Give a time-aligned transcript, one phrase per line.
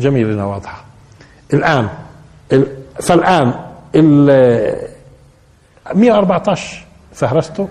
[0.00, 0.84] جميل إنها واضحة.
[1.54, 1.88] الآن
[2.52, 2.66] ال...
[3.02, 3.54] فالآن
[3.94, 4.90] ال
[5.94, 7.68] 114 فهرسته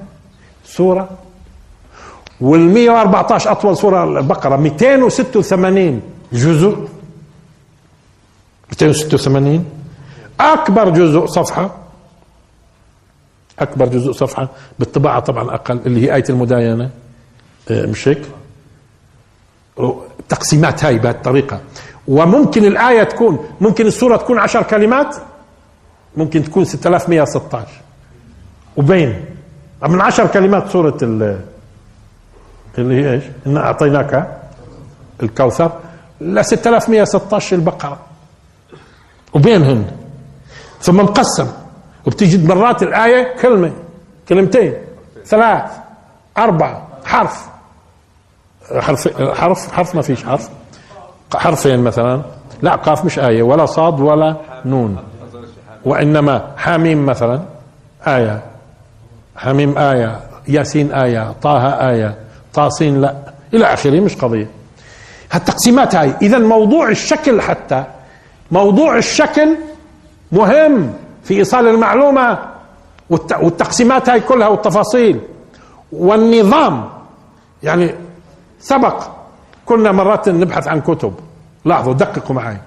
[0.66, 1.10] سورة
[2.42, 6.02] وال 114 أطول سورة البقرة 286
[6.34, 6.88] جزء.
[8.72, 9.66] 286
[10.40, 11.76] أكبر جزء صفحة.
[13.60, 16.90] أكبر جزء صفحة بالطباعة طبعا أقل اللي هي آية المداينة.
[17.72, 18.22] آه، مش هيك
[20.30, 21.60] تقسيمات هاي بهالطريقة.
[22.10, 25.16] وممكن الآية تكون ممكن السورة تكون عشر كلمات
[26.18, 27.68] ممكن تكون 6116
[28.78, 29.26] وبين
[29.88, 30.98] من عشر كلمات سورة
[32.78, 34.40] اللي هي إيش؟ انا أعطيناك
[35.24, 35.72] الكوثر
[36.22, 38.00] ل 6116 البقرة.
[39.34, 39.92] وبينهن.
[40.82, 41.48] ثم مقسم.
[42.08, 43.72] وبتجد مرات الآية كلمة
[44.30, 44.74] كلمتين
[45.26, 45.72] ثلاث
[46.38, 47.50] أربعة حرف.
[48.80, 49.08] حرف
[49.40, 50.50] حرف حرف ما فيش حرف.
[51.36, 52.22] حرفين مثلا.
[52.62, 54.36] لا قاف مش آية ولا صاد ولا
[54.66, 54.98] نون.
[55.86, 57.40] وإنما حاميم مثلا
[58.08, 58.42] آية.
[59.36, 62.16] حميم آية ياسين آية طه آية
[62.54, 63.16] طاسين لا.
[63.54, 64.48] إلى آخره مش قضية.
[65.32, 67.84] هالتقسيمات هاي إذا موضوع الشكل حتى
[68.52, 69.58] موضوع الشكل
[70.32, 72.38] مهم في إيصال المعلومة
[73.10, 75.20] والتقسيمات هاي كلها والتفاصيل.
[75.92, 76.90] والنظام
[77.64, 77.96] يعني
[78.60, 79.04] سبق
[79.70, 81.14] كنا مرات نبحث عن كتب.
[81.66, 82.58] لاحظوا دققوا معي.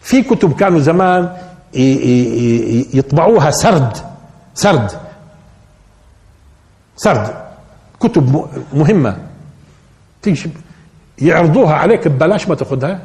[0.00, 1.36] في كتب كانوا زمان
[2.94, 3.96] يطبعوها سرد.
[4.54, 4.90] سرد.
[6.96, 7.34] سرد.
[8.00, 9.16] كتب مهمة.
[10.22, 10.50] تيجي
[11.18, 12.98] يعرضوها عليك ببلاش ما تاخذهاش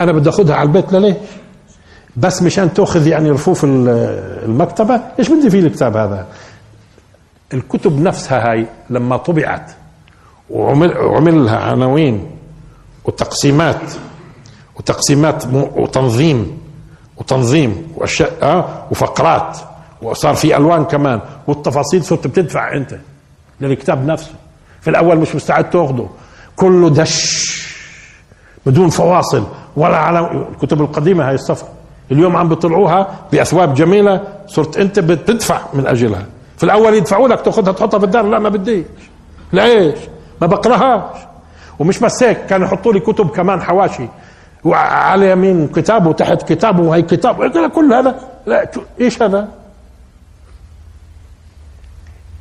[0.00, 1.16] أنا بدي اخذها على البيت لليش؟
[2.16, 5.00] بس مشان تاخذ يعني رفوف المكتبة.
[5.18, 6.26] إيش بدي فيه الكتاب هذا؟
[7.54, 9.72] الكتب نفسها هاي لما طبعت
[10.50, 12.35] وعمل وعمل لها عناوين
[13.06, 13.80] وتقسيمات
[14.76, 16.58] وتقسيمات وتنظيم
[17.16, 19.58] وتنظيم وأشياء وفقرات
[20.02, 22.96] وصار في ألوان كمان والتفاصيل صرت بتدفع أنت
[23.60, 24.32] للكتاب نفسه.
[24.80, 26.08] في الأول مش مستعد تأخذه.
[26.56, 27.46] كله دش
[28.66, 29.46] بدون فواصل
[29.76, 31.68] ولا على الكتب القديمة هاي الصفحة.
[32.12, 36.26] اليوم عم بيطلعوها بأثواب جميلة صرت أنت بتدفع من أجلها.
[36.56, 38.22] في الأول يدفعوا لك تأخذها تحطها في الدار.
[38.26, 38.86] لا ما بديش.
[39.52, 39.98] ليش؟
[40.40, 41.16] ما بقراهاش
[41.78, 44.08] ومش بس هيك كانوا يحطوا لي كتب كمان حواشي.
[44.64, 47.68] وعلى يمين كتاب وتحت كتاب وهي كتاب.
[47.68, 48.14] كل هذا؟
[48.46, 48.70] لا
[49.00, 49.48] إيش هذا؟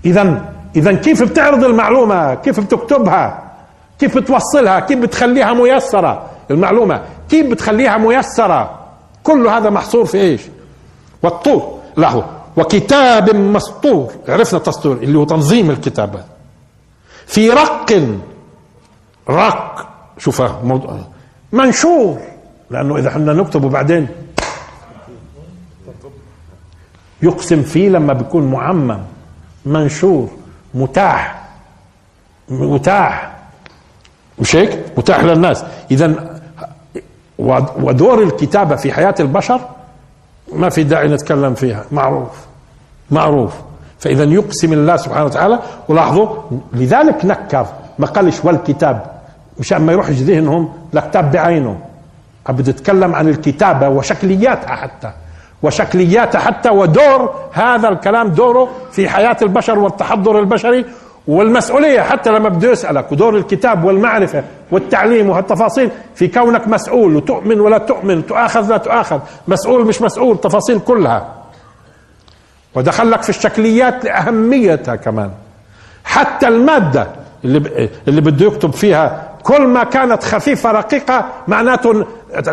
[0.06, 0.41] اذا
[0.75, 3.44] اذا كيف بتعرض المعلومة؟ كيف بتكتبها؟
[4.00, 8.79] كيف بتوصلها؟ كيف بتخليها ميسرة؟ المعلومة كيف بتخليها ميسرة؟
[9.24, 10.41] كل هذا محصور في إيش؟
[11.24, 11.79] والطور.
[11.97, 12.25] له
[12.57, 14.12] وكتاب مسطور.
[14.28, 16.19] عرفنا التسطور اللي هو تنظيم الكتابة.
[17.28, 17.94] في رق
[19.30, 19.88] رق
[20.18, 21.00] شوف موضوع
[21.52, 22.18] منشور.
[22.69, 24.08] لأنه إذا إحنا نكتبه بعدين
[27.22, 29.00] يقسم فيه لما بيكون معمم
[29.66, 30.30] منشور
[30.74, 31.46] متاح
[32.50, 33.36] متاح.
[34.40, 35.63] مش هيك؟ متاح للناس.
[35.92, 36.40] اذا
[37.80, 39.62] ودور الكتابة في حياة البشر
[40.53, 41.86] ما في داعي نتكلم فيها.
[41.92, 42.46] معروف.
[43.12, 43.53] معروف.
[44.00, 45.59] فإذا يقسم الله سبحانه وتعالى.
[45.90, 46.36] ولاحظوا
[46.74, 47.68] لذلك نكر
[48.00, 49.14] ما قالش والكتاب.
[49.59, 51.79] مشان ما يروحش ذهنهم لكتاب بعينه.
[52.49, 55.11] بدي اتكلم عن الكتابة وشكلياتها حتى.
[55.63, 60.85] وشكلياتها حتى ودور هذا الكلام دوره في حياة البشر والتحضر البشري
[61.27, 62.01] والمسؤولية.
[62.01, 68.25] حتى لما بده يسألك ودور الكتاب والمعرفة والتعليم وهالتفاصيل في كونك مسؤول وتؤمن ولا تؤمن
[68.25, 71.27] تؤاخذ لا تؤاخذ مسؤول مش مسؤول تفاصيل كلها.
[72.75, 75.31] ودخلك في الشكليات لأهميتها كمان.
[76.03, 77.07] حتى المادة
[77.45, 82.06] اللي اللي بده يكتب فيها كل ما كانت خفيفة رقيقة معناته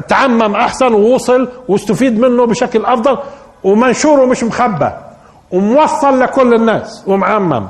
[0.09, 3.19] تعمم أحسن ووصل واستفيد منه بشكل أفضل
[3.65, 4.91] ومنشور ومش مخبى
[5.51, 7.67] وموصل لكل الناس ومعمم.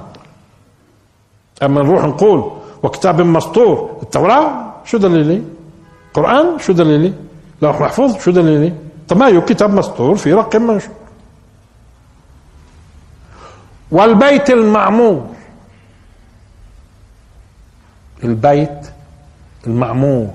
[1.62, 2.52] أما نروح نقول
[2.82, 5.42] وكتاب مسطور التوراة شو دليلي
[6.14, 7.12] قرآن شو دليلي
[7.62, 8.72] لوح محفوظ شو دليلي
[9.08, 10.94] طب ما كتاب مسطور في رقم منشور.
[13.90, 15.26] والبيت المعمور.
[18.24, 18.92] البيت
[19.66, 20.30] المعمور.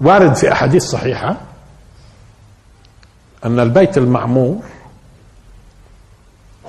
[0.00, 1.36] وارد في أحاديث صحيحة
[3.44, 4.62] أن البيت المعمور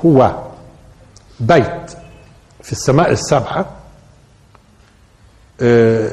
[0.05, 0.43] هو
[1.39, 1.91] بيت
[2.63, 3.65] في السماء السبعة
[5.61, 6.11] آه،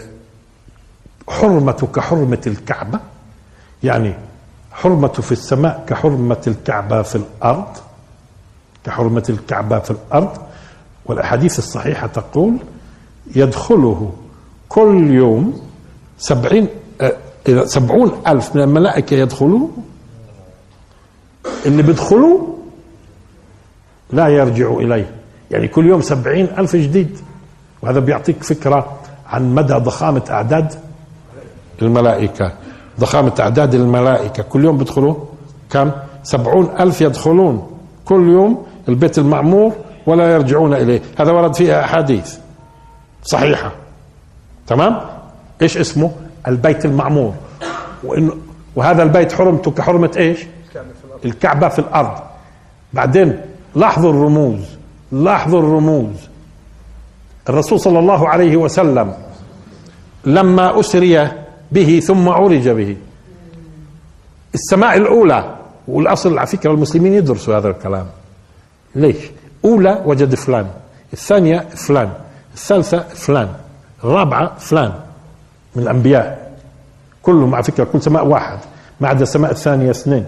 [1.29, 3.01] حرمته كحرمة الكعبة
[3.83, 4.15] يعني
[4.73, 7.77] حرمته في السماء كحرمة الكعبة في الأرض
[8.85, 10.39] كحرمة الكعبة في الأرض.
[11.07, 12.57] والأحاديث الصحيحة تقول
[13.37, 14.13] يدخله
[14.69, 15.61] كل يوم
[16.19, 16.69] سبعين
[17.01, 17.17] آه،
[17.49, 19.73] إذا سبعون ألف من الملائكة يدخلون
[21.67, 22.39] اللي بيدخلوا
[24.13, 25.11] لا يرجعوا إليه.
[25.51, 27.19] يعني كل يوم سبعين ألف جديد.
[27.83, 30.75] وهذا بيعطيك فكرة عن مدى ضخامة أعداد
[31.83, 32.53] الملائكة.
[33.01, 34.43] ضخامة أعداد الملائكة.
[34.43, 35.15] كل يوم بيدخلوا
[35.71, 35.91] كم؟
[36.23, 37.71] سبعون ألف يدخلون.
[38.05, 39.73] كل يوم البيت المعمور
[40.07, 41.03] ولا يرجعون إليه.
[41.19, 42.37] هذا ورد فيها أحاديث.
[43.23, 43.73] صحيحة.
[44.67, 45.01] تمام؟
[45.63, 46.11] إيش اسمه؟
[46.49, 47.35] البيت المعمور.
[48.05, 48.37] وإنه
[48.77, 50.47] وهذا البيت حرمته كحرمة إيش؟
[51.25, 52.23] الكعبة في الأرض.
[52.93, 53.41] بعدين
[53.75, 54.61] لاحظوا الرموز.
[55.13, 56.17] لاحظوا الرموز.
[57.49, 59.15] الرسول صلى الله عليه وسلم
[60.25, 61.31] لما أسري
[61.73, 62.97] به ثم عرج به.
[64.55, 65.55] السماء الأولى.
[65.89, 68.07] والأصل على فكرة المسلمين يدرسوا هذا الكلام.
[68.95, 69.17] ليش؟
[69.65, 70.67] أولى وجد فلان.
[71.13, 72.11] الثانية فلان.
[72.61, 73.49] الثالثة فلان
[74.05, 74.93] الرابعة فلان
[75.77, 76.51] من الأنبياء.
[77.23, 78.59] كلهم على فكرة كل سماء واحد
[79.01, 80.25] ما عدا السماء الثانية اثنين.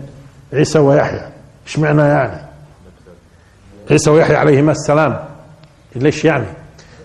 [0.52, 1.28] عيسى ويحيى.
[1.66, 2.42] إيش معنى يعني؟
[3.90, 5.24] عيسى ويحيى عليهما السلام.
[5.96, 6.46] ليش يعني؟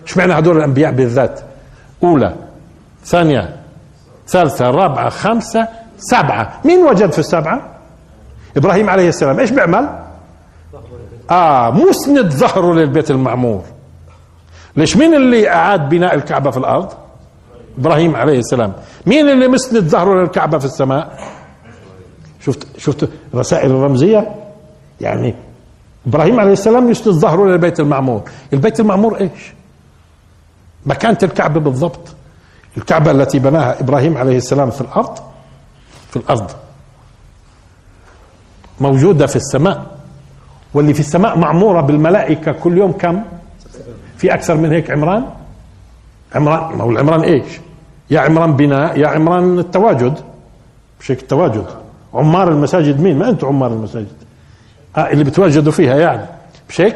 [0.02, 1.40] إيش معنى هذول الأنبياء بالذات؟
[2.02, 2.34] أولى
[3.04, 3.56] ثانية
[4.28, 7.62] ثالثة رابعة خمسة سبعة مين وجد في السبعة
[8.56, 9.40] إبراهيم عليه السلام.
[9.40, 9.88] إيش بيعمل؟
[11.30, 13.64] آه مسند ظهره للبيت المعمور.
[14.78, 16.92] ليش مين اللي أعاد بناء الكعبة في الأرض؟
[17.78, 18.72] إبراهيم عليه السلام.
[19.06, 21.18] مين اللي مسند ظهره للكعبة في السماء؟
[22.40, 24.34] شفت شفت الرسائل الرمزية؟
[25.00, 25.34] يعني
[26.06, 28.22] إبراهيم عليه السلام يسند ظهره للبيت المعمور.
[28.52, 29.52] البيت المعمور إيش؟
[30.86, 32.14] مكانة الكعبة بالضبط.
[32.76, 35.18] الكعبة التي بناها إبراهيم عليه السلام في الأرض
[36.10, 36.50] في الأرض.
[38.80, 39.86] موجودة في السماء.
[40.74, 43.22] واللي في السماء معمورة بالملائكة كل يوم كم؟
[44.18, 45.24] في أكثر من هيك عمران؟
[46.34, 47.60] عمران ما هو العمران إيش؟
[48.10, 50.14] يا عمران بناء يا عمران التواجد.
[51.00, 51.66] مش هيك التواجد.
[52.14, 54.12] عمار المساجد مين؟ ما أنتم عمار المساجد.
[54.96, 56.26] آه اللي بتواجدوا فيها يعني.
[56.68, 56.94] مش هيك؟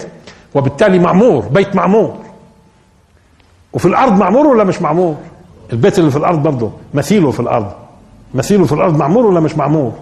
[0.54, 2.16] وبالتالي معمور بيت معمور.
[3.72, 5.16] وفي الأرض معمور ولا مش معمور؟
[5.72, 7.72] البيت اللي في الأرض برضه مثيله في الأرض.
[8.34, 9.92] مثيله في الأرض معمور ولا مش معمور؟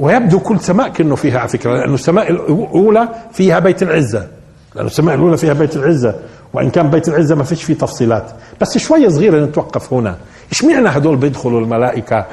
[0.00, 4.28] ويبدو كل سماء كأنه فيها على فكرة لأنه السماء الأولى فيها بيت العزة.
[4.74, 6.14] لأنه السماء الأولى فيها بيت العزة.
[6.52, 8.32] وإن كان بيت العزة ما فيش فيه تفصيلات.
[8.60, 10.18] بس شوية صغيرة نتوقف هنا.
[10.52, 12.26] إيش معنى هدول بيدخلوا الملائكة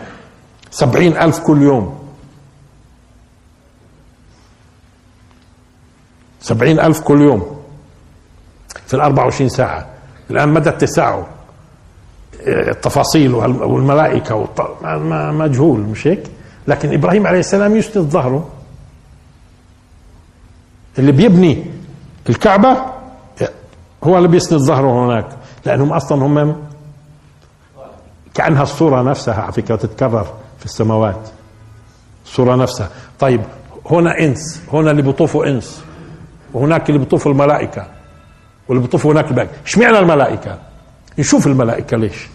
[0.71, 2.00] سبعين ألف كل يوم؟
[6.42, 7.60] سبعين ألف كل يوم
[8.88, 9.88] في الأربع وعشرين ساعة.
[10.31, 11.27] الآن مدى اتساعه.
[12.48, 14.48] التفاصيل والملائكة
[15.31, 16.24] مجهول مش هيك؟
[16.68, 18.50] لكن إبراهيم عليه السلام يسند ظهره
[21.00, 21.65] اللي بيبني
[22.30, 22.77] الكعبة
[24.04, 25.28] هو اللي بيسند ظهره هناك
[25.66, 26.63] لأنهم أصلا هم
[28.34, 30.24] كأنها الصورة نفسها على فكرة تتكرر
[30.60, 31.30] في السماوات.
[32.25, 32.90] الصورة نفسها.
[33.20, 33.41] طيب
[33.91, 35.84] هنا إنس هنا اللي بيطوفوا إنس
[36.53, 37.88] وهناك اللي بيطوفوا الملائكة
[38.68, 40.60] واللي بيطوفوا هناك الملائكة اشمعنى الملائكة؟
[41.20, 42.27] نشوف الملائكة ليش؟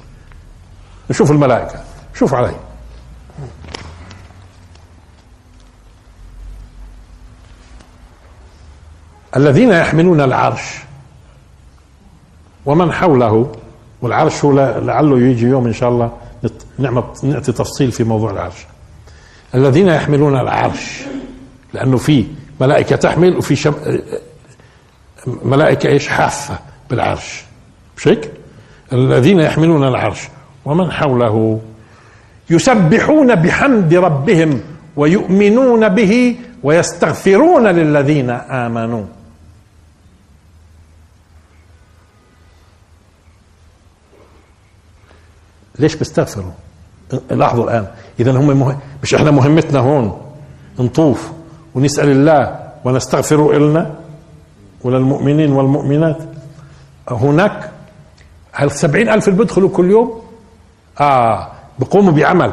[1.10, 1.80] نشوف الملائكة.
[2.14, 2.54] شوف علي.
[9.36, 10.78] الذين يحملون العرش
[12.66, 13.52] ومن حوله
[14.02, 16.12] والعرش هو لعله يجي يوم إن شاء الله
[17.22, 18.66] نعطي تفصيل في موضوع العرش.
[19.54, 21.02] الذين يحملون العرش
[21.74, 22.24] لأنه في
[22.60, 23.74] ملائكة تحمل وفي شم...
[25.26, 26.58] ملائكة إيش؟ حافة
[26.90, 27.44] بالعرش.
[27.96, 28.30] مش هيك؟
[28.92, 30.28] الذين يحملون العرش.
[30.64, 31.60] ومن حوله؟
[32.50, 34.60] يسبحون بحمد ربهم
[34.96, 39.04] ويؤمنون به ويستغفرون للذين آمنوا.
[45.78, 46.50] ليش بيستغفروا؟
[47.30, 47.86] لاحظوا الآن.
[48.20, 48.76] اذا هم مه...
[49.02, 50.20] مش إحنا مهمتنا هون
[50.78, 51.32] نطوف
[51.74, 53.94] ونسأل الله ونستغفر لنا
[54.84, 56.18] وللمؤمنين والمؤمنات.
[57.08, 57.70] هناك
[58.52, 60.22] هل سبعين ألف اللي بيدخلوا كل يوم؟
[61.00, 62.52] آه بيقوموا بعمل.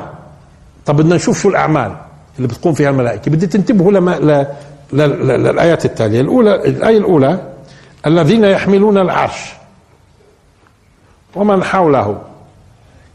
[0.85, 1.95] طب بدنا نشوف شو الأعمال
[2.37, 3.31] اللي بتقوم فيها الملائكة.
[3.31, 4.47] بدي تنتبهوا لما ل...
[4.93, 5.01] ل...
[5.27, 6.21] للآيات التالية.
[6.21, 7.51] الأولى الآية الأولى
[8.07, 9.53] الذين يحملون العرش
[11.35, 12.21] ومن حوله.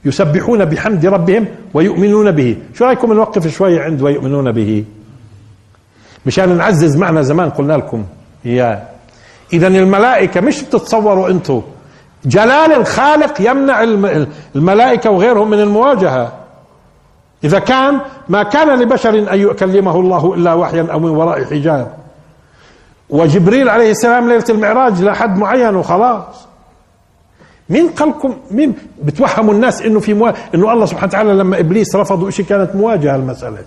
[0.06, 2.56] يسبحون بحمد ربهم ويؤمنون به.
[2.74, 4.84] شو رأيكم نوقف شوية عند ويؤمنون به؟
[6.26, 8.04] مشان نعزز معنى زمان قلنا لكم
[8.46, 8.82] إياه.
[9.52, 11.62] اذا الملائكة مش بتتصوروا أنتم
[12.24, 13.82] جلال الخالق يمنع
[14.56, 16.32] الملائكة وغيرهم من المواجهة.
[17.44, 21.92] إذا كان ما كان لبشر أن يكلمه الله إلا وحيا أو من وراء حجاب.
[23.10, 26.45] وجبريل عليه السلام ليلة المعراج لحد معين وخلاص.
[27.68, 30.32] مين قالكم مين بتوهموا الناس إنه في موا...
[30.54, 33.58] إنه الله سبحانه وتعالى لما إبليس رفضوا شيء كانت مواجهة المسألة.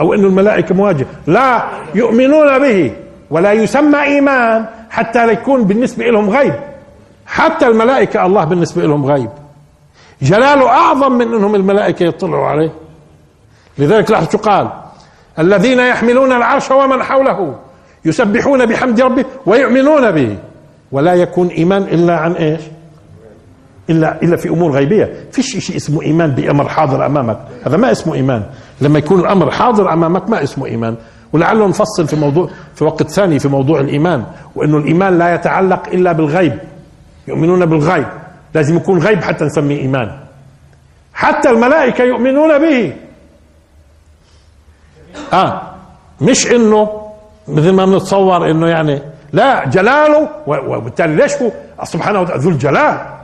[0.00, 1.06] أو إنه الملائكة مواجهة.
[1.26, 2.92] لا يؤمنون به
[3.30, 6.54] ولا يسمى إيمان حتى يكون بالنسبة لهم غيب.
[7.26, 9.30] حتى الملائكة الله بالنسبة لهم غيب.
[10.22, 12.72] جلاله أعظم من إنهم الملائكة يطلعوا عليه.
[13.78, 14.68] لذلك لاحظ شو قال
[15.38, 17.54] الذين يحملون العرش ومن حوله
[18.04, 20.36] يسبحون بحمد ربه ويؤمنون به.
[20.92, 22.60] ولا يكون إيمان إلا عن إيش؟
[23.90, 25.12] إلا إلا في أمور غيبية.
[25.32, 27.38] فيش شيء اسمه إيمان بأمر حاضر أمامك.
[27.66, 28.42] هذا ما اسمه إيمان.
[28.80, 30.96] لما يكون الأمر حاضر أمامك ما اسمه إيمان.
[31.32, 34.24] ولعله نفصل في موضوع في وقت ثاني في موضوع الإيمان
[34.54, 36.58] وأنه الإيمان لا يتعلق إلا بالغيب.
[37.28, 38.06] يؤمنون بالغيب.
[38.54, 40.18] لازم يكون غيب حتى نسميه إيمان.
[41.14, 42.92] حتى الملائكة يؤمنون به.
[45.32, 45.62] آه.
[46.20, 47.02] مش إنه
[47.48, 51.50] مثل ما بنتصور إنه يعني لا جلاله وبالتالي ليش هو؟
[51.84, 53.21] سبحانه وتعالى ذو الجلال.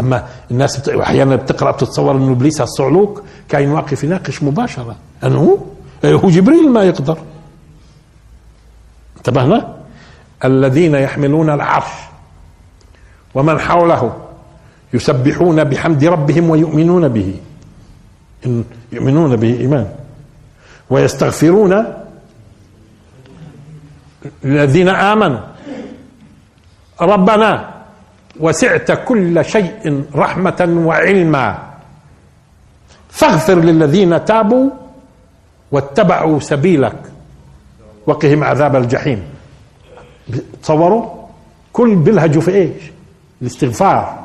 [0.00, 4.96] أما الناس أحيانا بتقرأ بتتصور إنه إبليس الصعلوك كان واقف يناقش مباشرة.
[5.24, 5.58] انه
[6.04, 7.18] هو؟ جبريل ما يقدر.
[9.16, 9.76] انتبهنا؟
[10.44, 11.92] الذين يحملون العرش
[13.34, 14.16] ومن حوله
[14.94, 17.34] يسبحون بحمد ربهم ويؤمنون به.
[18.46, 19.88] إن يؤمنون به إيمان.
[20.90, 21.84] ويستغفرون
[24.44, 25.40] الذين آمنوا.
[27.00, 27.79] ربنا
[28.40, 31.70] وسعت كل شيء رحمة وعلما.
[33.10, 34.70] فاغفر للذين تابوا
[35.72, 36.96] واتبعوا سبيلك
[38.06, 39.24] وقهم عذاب الجحيم.
[40.62, 41.20] تصوروا؟
[41.72, 42.82] كل بيلهجوا في إيش؟
[43.42, 44.24] الاستغفار.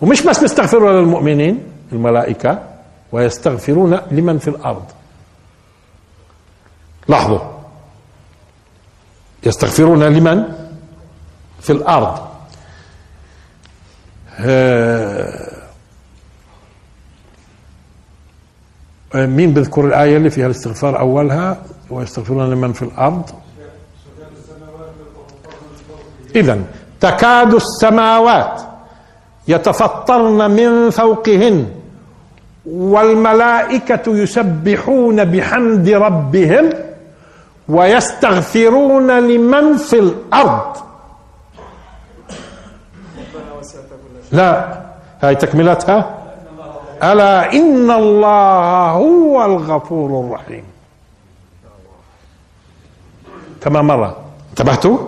[0.00, 1.62] ومش بس بيستغفروا للمؤمنين
[1.92, 2.58] الملائكة
[3.12, 4.84] ويستغفرون لمن في الأرض.
[7.08, 7.40] لاحظوا.
[9.46, 10.44] يستغفرون لمن
[11.60, 12.31] في الأرض.
[19.14, 23.30] مين بذكر الآية اللي فيها الاستغفار أولها؟ ويستغفرون لمن في الأرض.
[26.36, 26.60] إذا
[27.00, 28.62] تكاد السماوات
[29.48, 31.66] يتفطرن من فوقهن
[32.66, 36.72] والملائكة يسبحون بحمد ربهم
[37.68, 40.76] ويستغفرون لمن في الأرض.
[44.32, 44.82] لا.
[45.22, 46.18] هاي تكملتها؟
[47.02, 50.64] ألا إن الله هو الغفور الرحيم.
[53.60, 54.16] كما مرة.
[54.50, 54.98] انتبهتوا؟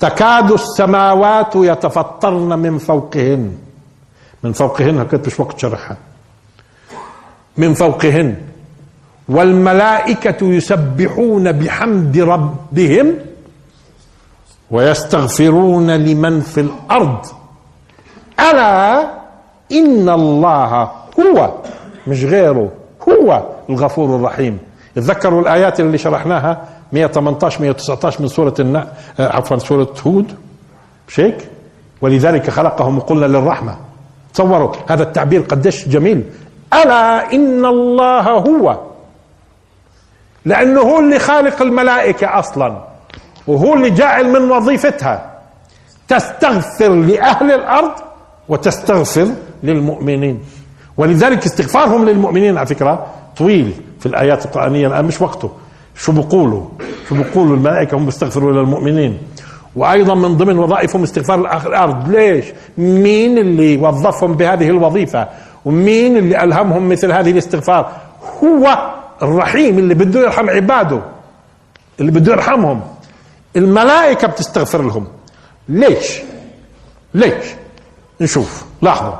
[0.00, 3.58] تكاد السماوات يتفطرن من فوقهن.
[4.42, 5.96] من فوقهن هكذا مش وقت شرحها.
[7.56, 8.36] من فوقهن.
[9.28, 13.14] والملائكة يسبحون بحمد ربهم
[14.70, 17.26] ويستغفرون لمن في الأرض.
[18.40, 19.00] ألا
[19.72, 20.90] إن الله
[21.20, 21.50] هو
[22.06, 22.68] مش غيره
[23.08, 24.58] هو الغفور الرحيم.
[24.94, 28.88] تذكروا الآيات اللي شرحناها 118 119 من سورة النا
[29.20, 30.34] آه، عفوا سورة هود.
[31.08, 31.48] مش هيك؟
[32.00, 33.76] ولذلك خلقهم وقلنا للرحمة.
[34.34, 36.22] تصوروا هذا التعبير قديش جميل.
[36.74, 38.78] ألا إن الله هو.
[40.44, 42.78] لأنه هو اللي خالق الملائكة أصلا
[43.46, 45.30] وهو اللي جاعل من وظيفتها.
[46.08, 47.92] تستغفر لأهل الأرض
[48.48, 49.28] وتستغفر
[49.62, 50.40] للمؤمنين.
[50.96, 55.50] ولذلك استغفارهم للمؤمنين على فكرة طويل في الآيات القرآنية الآن مش وقته.
[55.94, 56.62] شو بيقولوا
[57.08, 59.18] شو بيقولوا الملائكة هم بيستغفروا للمؤمنين.
[59.76, 62.08] وأيضا من ضمن وظائفهم استغفار الأرض.
[62.08, 62.44] ليش؟
[62.78, 65.28] مين اللي وظفهم بهذه الوظيفة؟
[65.64, 67.92] ومين اللي ألهمهم مثل هذه الاستغفار؟
[68.44, 71.02] هو الرحيم اللي بده يرحم عباده
[72.00, 72.80] اللي بده يرحمهم.
[73.56, 75.06] الملائكة بتستغفر لهم.
[75.68, 76.20] ليش؟
[77.14, 77.44] ليش؟
[78.20, 78.64] نشوف.
[78.82, 79.14] لاحظوا.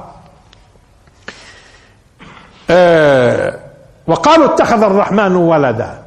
[2.70, 3.58] آه
[4.06, 6.02] وقالوا اتخذ الرحمن ولدا.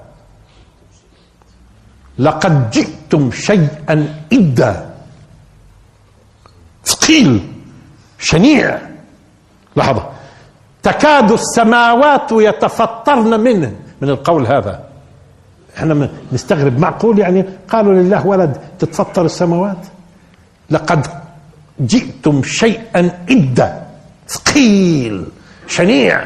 [2.20, 4.90] لقد جئتم شيئا إدا
[6.86, 7.54] ثقيل.
[8.20, 8.80] شنيع.
[9.76, 10.10] لحظة
[10.84, 13.76] تكاد السماوات يتفطرن منه.
[14.02, 14.84] من القول هذا.
[15.78, 16.80] إحنا نستغرب.
[16.80, 19.86] معقول يعني؟ قالوا لله ولد تتفطر السماوات.
[20.70, 21.08] لقد
[21.80, 23.86] جئتم شيئا إدا
[24.28, 25.26] ثقيل
[25.68, 26.24] شنيع.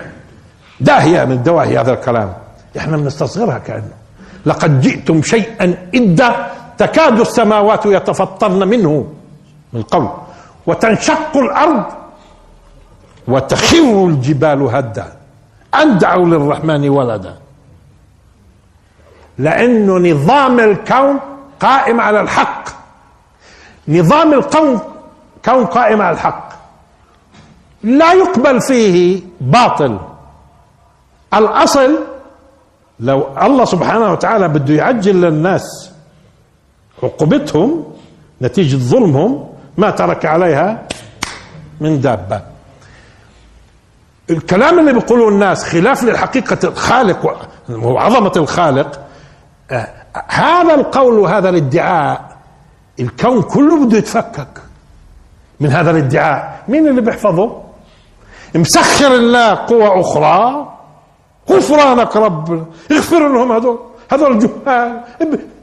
[0.80, 2.34] داهية من دواهي هذا الكلام.
[2.78, 3.94] إحنا بنستصغرها كأنه.
[4.46, 9.14] لقد جئتم شيئا إدا تكاد السماوات يتفطرن منه.
[9.74, 10.10] من القول
[10.66, 11.84] وتنشق الأرض
[13.28, 15.08] وتخر الجبال هدا.
[15.76, 17.36] أن دعوا للرحمن ولدا.
[19.38, 21.20] لأنه نظام الكون
[21.60, 22.64] قائم على الحق.
[23.88, 24.80] نظام الكون
[25.46, 26.50] كون قائم على الحق.
[27.84, 30.00] لا يقبل فيه باطل.
[31.34, 32.00] الأصل
[33.00, 35.92] لو الله سبحانه وتعالى بده يعجل للناس
[37.04, 37.94] عقوبتهم
[38.42, 40.88] نتيجة ظلمهم ما ترك عليها
[41.82, 42.42] من دابة.
[44.30, 49.00] الكلام اللي بيقوله الناس خلاف لحقيقة الخالق وعظمة الخالق
[49.72, 49.88] آه،
[50.28, 52.38] هذا القول وهذا الادعاء
[53.00, 54.63] الكون كله بده يتفكك.
[55.60, 56.64] من هذا الادعاء.
[56.68, 57.62] مين اللي بيحفظه؟
[58.56, 60.68] مسخر الله قوى أخرى.
[61.50, 62.68] غفرانك رب.
[62.92, 63.80] اغفر لهم هذول.
[64.12, 65.02] هذول الجهال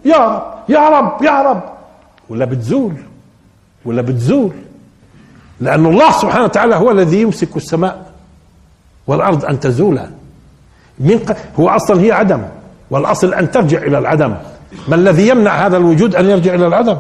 [0.05, 1.63] يا رب يا رب يا رب.
[2.29, 2.95] ولا بتزول.
[3.85, 4.53] ولا بتزول.
[5.61, 8.11] لأن الله سبحانه وتعالى هو الذي يمسك السماء
[9.07, 10.11] والأرض أن تزولا
[10.99, 12.43] من هو أصلا هي عدم.
[12.91, 14.35] والأصل أن ترجع إلى العدم.
[14.89, 16.97] ما الذي يمنع هذا الوجود أن يرجع إلى العدم؟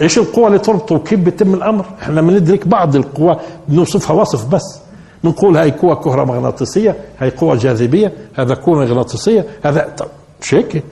[0.00, 3.36] إيش القوى اللي تربطه؟ وكيف بيتم الأمر؟ إحنا بندرك بعض القوى
[3.68, 4.80] بنوصفها وصف بس.
[5.24, 9.94] بنقول هاي قوة كهرومغناطيسية هاي قوة جاذبية هذا قوة مغناطيسية هذا
[10.42, 10.82] مش هيك؟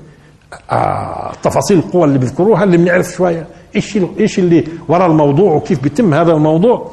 [0.71, 3.47] آه تفاصيل القوى اللي بيذكروها اللي بنعرف شوية.
[3.77, 6.91] إيش إيش اللي وراء الموضوع وكيف بيتم هذا الموضوع؟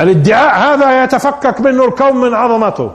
[0.00, 2.90] الادعاء هذا يتفكك منه الكون من عظمته.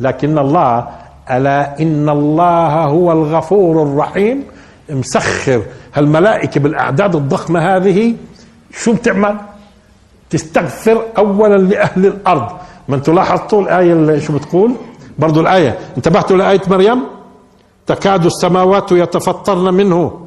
[0.00, 0.88] لكن الله
[1.30, 4.44] ألا إن الله هو الغفور الرحيم؟
[4.90, 5.62] مسخر.
[5.96, 8.14] هالملائكه بالأعداد الضخمة هذه
[8.74, 9.36] شو بتعمل؟
[10.30, 12.48] تستغفر اولا لأهل الأرض
[12.88, 14.72] ما أنتم لاحظتوا اللي شو بتقول؟
[15.18, 17.02] برضو الآية انتبهتوا لآية مريم؟
[17.86, 20.26] تكاد السماوات يتفطرن منه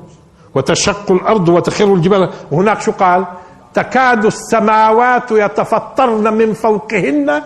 [0.55, 3.25] وتشق الأرض وتخر الجبال وهناك شو قال؟
[3.73, 7.41] تكاد السماوات يتفطرن من فوقهن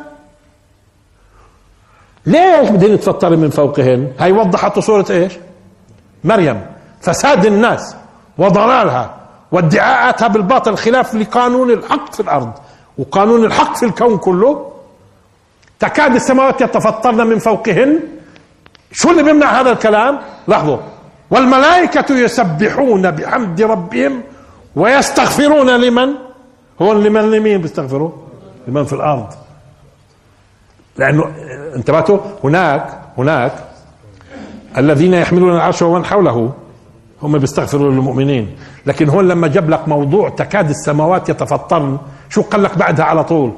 [2.26, 5.34] ليش بدهن يتفطرن من فوقهن؟ هاي وضحت صورة إيش؟
[6.24, 6.62] مريم
[7.02, 7.96] فساد الناس
[8.38, 9.16] وضلالها
[9.52, 12.52] وادعاءاتها بالباطل خلاف لقانون الحق في الأرض.
[12.98, 14.72] وقانون الحق في الكون كله.
[15.80, 18.00] تكاد السماوات يتفطرن من فوقهن.
[18.92, 20.78] شو اللي بيمنع هذا الكلام؟ لاحظوا
[21.32, 24.24] والملائكة يسبحون بحمد ربهم
[24.76, 26.10] ويستغفرون لمن؟
[26.82, 28.12] هو لمن؟ لمين بيستغفروا؟
[28.68, 29.28] لمن في الأرض.
[30.98, 31.32] لأنه
[31.76, 33.54] انتبهتوا؟ هناك هناك
[34.78, 36.54] الذين يحملون العرش ومن حوله.
[37.26, 38.56] هم بيستغفروا للمؤمنين.
[38.86, 41.98] لكن هون لما جاب لك موضوع تكاد السماوات يتفطرن
[42.30, 43.52] شو قال لك بعدها على طول؟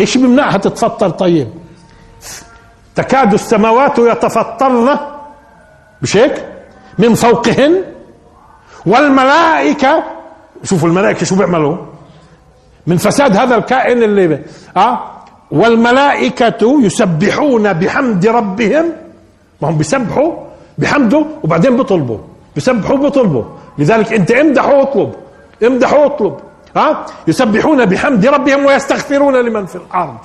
[0.00, 1.48] إيش بيمنعها تتفطر طيب؟
[2.94, 4.98] تكاد السماوات يتفطرن
[6.02, 6.44] مش هيك؟
[6.98, 7.82] من فوقهن
[8.86, 10.04] والملائكة
[10.64, 11.76] شوفوا الملائكة شو بيعملوا؟
[12.86, 14.38] من فساد هذا الكائن اللي
[14.76, 15.00] آه؟
[15.50, 18.84] والملائكة يسبحون بحمد ربهم
[19.62, 20.32] ما هم بيسبحوا
[20.78, 22.18] بحمده وبعدين بيطلبوا.
[22.54, 23.44] بيسبحوا بيطلبوا
[23.78, 25.14] لذلك انت امدح واطلب.
[25.66, 26.40] امدح واطلب.
[26.76, 30.16] ها؟ يسبحون بحمد ربهم ويستغفرون لمن في الأرض.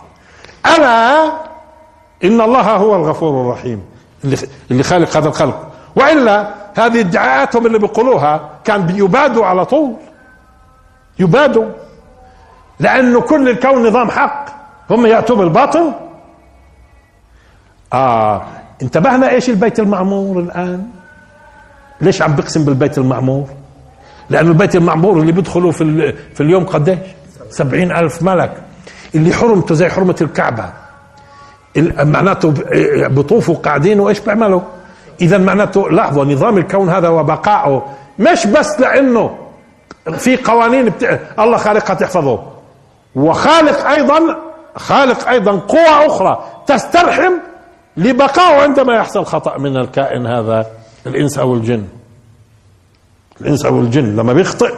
[0.77, 1.23] ألا
[2.23, 3.83] إن الله هو الغفور الرحيم.
[4.71, 5.67] اللي خالق هذا الخلق.
[5.95, 9.93] وإلا هذه ادعاءاتهم اللي بيقولوها كان بيبادوا على طول.
[11.19, 11.65] يبادوا.
[12.79, 14.45] لأنه كل الكون نظام حق.
[14.89, 15.93] هم يأتوا بالباطل.
[17.93, 18.41] آه
[18.81, 20.87] انتبهنا إيش البيت المعمور الآن؟
[22.01, 23.47] ليش عم بقسم بالبيت المعمور؟
[24.29, 26.97] لأنه البيت المعمور اللي بيدخلوا في, في اليوم قديش؟
[27.49, 28.53] سبعين ألف ملك.
[29.15, 30.65] اللي حرمته زي حرمة الكعبة.
[31.99, 32.53] معناته
[33.07, 34.61] بطوفوا قاعدين وإيش بيعملوا؟
[35.21, 37.85] اذا معناته لاحظوا نظام الكون هذا وبقائه.
[38.19, 39.37] مش بس لأنه
[40.17, 42.43] في قوانين بتاع الله خالقها تحفظه.
[43.15, 44.19] وخالق أيضا
[44.75, 47.31] خالق أيضا قوى أخرى تسترحم
[47.97, 50.65] لبقائه عندما يحصل خطأ من الكائن هذا.
[51.07, 51.87] الإنس أو الجن.
[53.41, 54.73] الإنس أو الجن لما بيخطئ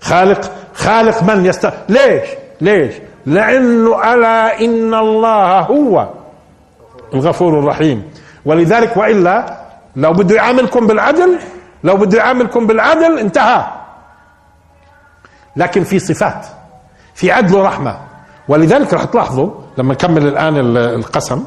[0.00, 2.28] خالق خالق من يست ليش؟
[2.60, 2.94] ليش؟
[3.26, 6.08] لأنه ألا إن الله هو
[7.14, 8.10] الغفور الرحيم.
[8.44, 9.62] ولذلك وإلا
[9.96, 11.38] لو بده يعاملكم بالعدل
[11.84, 13.64] لو بده يعاملكم بالعدل انتهى.
[15.56, 16.46] لكن في صفات
[17.14, 17.98] في عدل ورحمة.
[18.48, 21.44] ولذلك راح تلاحظوا لما نكمل الآن القسم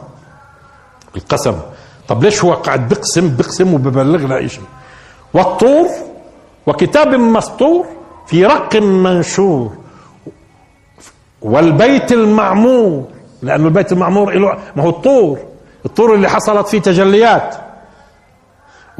[1.15, 1.59] القسم.
[2.07, 4.63] طب ليش هو قاعد بقسم بقسم وببلغنا شيء
[5.33, 5.87] والطور
[6.67, 7.85] وكتاب مسطور
[8.27, 9.71] في رق منشور.
[11.41, 13.03] والبيت المعمور
[13.41, 15.39] لأنه البيت المعمور له ما هو الطور.
[15.85, 17.55] الطور اللي حصلت فيه تجليات.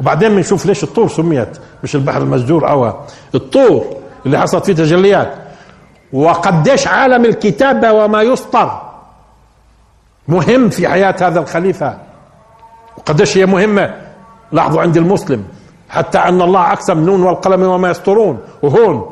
[0.00, 2.94] وبعدين بنشوف ليش الطور سميت مش البحر المسجور أو
[3.34, 5.34] الطور اللي حصلت فيه تجليات.
[6.12, 8.82] وقديش عالم الكتابة وما يسطر.
[10.28, 11.98] مهم في حياة هذا الخليفة.
[13.06, 13.94] وقديش هي مهمة.
[14.52, 15.44] لاحظوا عند المسلم
[15.88, 18.38] حتى أن الله أقسم نون والقلم وما يسطرون.
[18.62, 19.10] وهون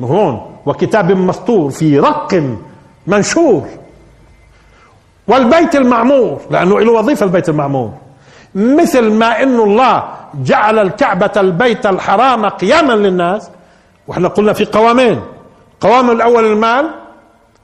[0.00, 2.42] هون وكتاب مسطور في رق
[3.06, 3.62] منشور.
[5.28, 7.90] والبيت المعمور لأنه له وظيفة البيت المعمور.
[8.54, 10.04] مثل ما أن الله
[10.34, 13.50] جعل الكعبة البيت الحرام قياما للناس
[14.08, 15.20] وإحنا قلنا في قوامين.
[15.80, 16.90] قوام الأول المال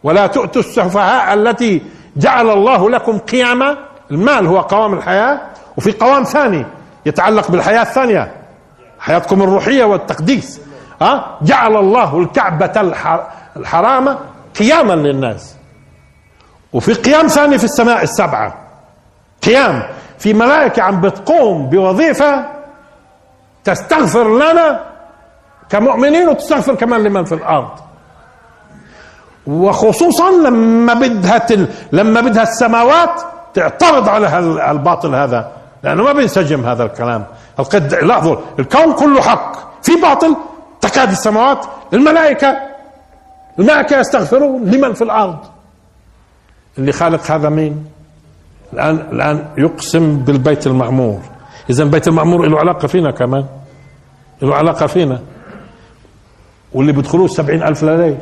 [0.02, 1.82] ولا تؤتوا السفهاء التي
[2.16, 3.89] جعل الله لكم قياما.
[4.10, 5.40] المال هو قوام الحياة
[5.76, 6.66] وفي قوام ثاني
[7.06, 8.32] يتعلق بالحياة الثانية
[9.00, 10.60] حياتكم الروحية والتقديس.
[11.02, 12.92] ها جعل الله الكعبة
[13.56, 14.18] الحرام
[14.58, 15.56] قياما للناس.
[16.72, 18.54] وفي قيام ثاني في السماء السبعة.
[19.44, 19.82] قيام.
[20.18, 22.46] في ملائكة عم بتقوم بوظيفة
[23.64, 24.80] تستغفر لنا
[25.68, 27.70] كمؤمنين وتستغفر كمان لمن في الأرض.
[29.46, 31.46] وخصوصا لما بدها.
[31.92, 33.22] لما بدها السماوات
[33.54, 35.52] تعترض على الباطل هذا.
[35.82, 37.24] لأنه ما بينسجم هذا الكلام.
[37.58, 39.52] القد لاحظوا الكون كله حق.
[39.82, 40.36] في باطل
[40.80, 41.66] تكاد السماوات.
[41.92, 42.56] الملائكة
[43.58, 45.38] الملائكة يستغفرون لمن في الأرض.
[46.78, 47.84] اللي خالق هذا مين؟
[48.72, 51.20] الآن الآن يقسم بالبيت المعمور.
[51.70, 53.46] اذا البيت المعمور له علاقة فينا كمان.
[54.42, 55.20] له علاقة فينا.
[56.72, 58.16] واللي بيدخلوه سبعين ألف ليش؟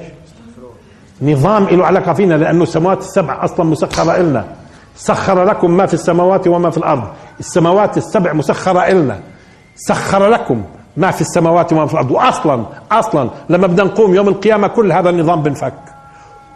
[1.22, 4.44] نظام له علاقة فينا لأنه السماوات السبع أصلا مسخرة إلنا.
[4.98, 7.04] سخر لكم ما في السماوات وما في الأرض.
[7.40, 9.20] السماوات السبع مسخرة إلنا.
[9.76, 10.62] سخر لكم
[10.96, 12.10] ما في السماوات وما في الأرض.
[12.10, 15.74] وأصلا أصلا لما بدنا نقوم يوم القيامة كل هذا النظام بنفك.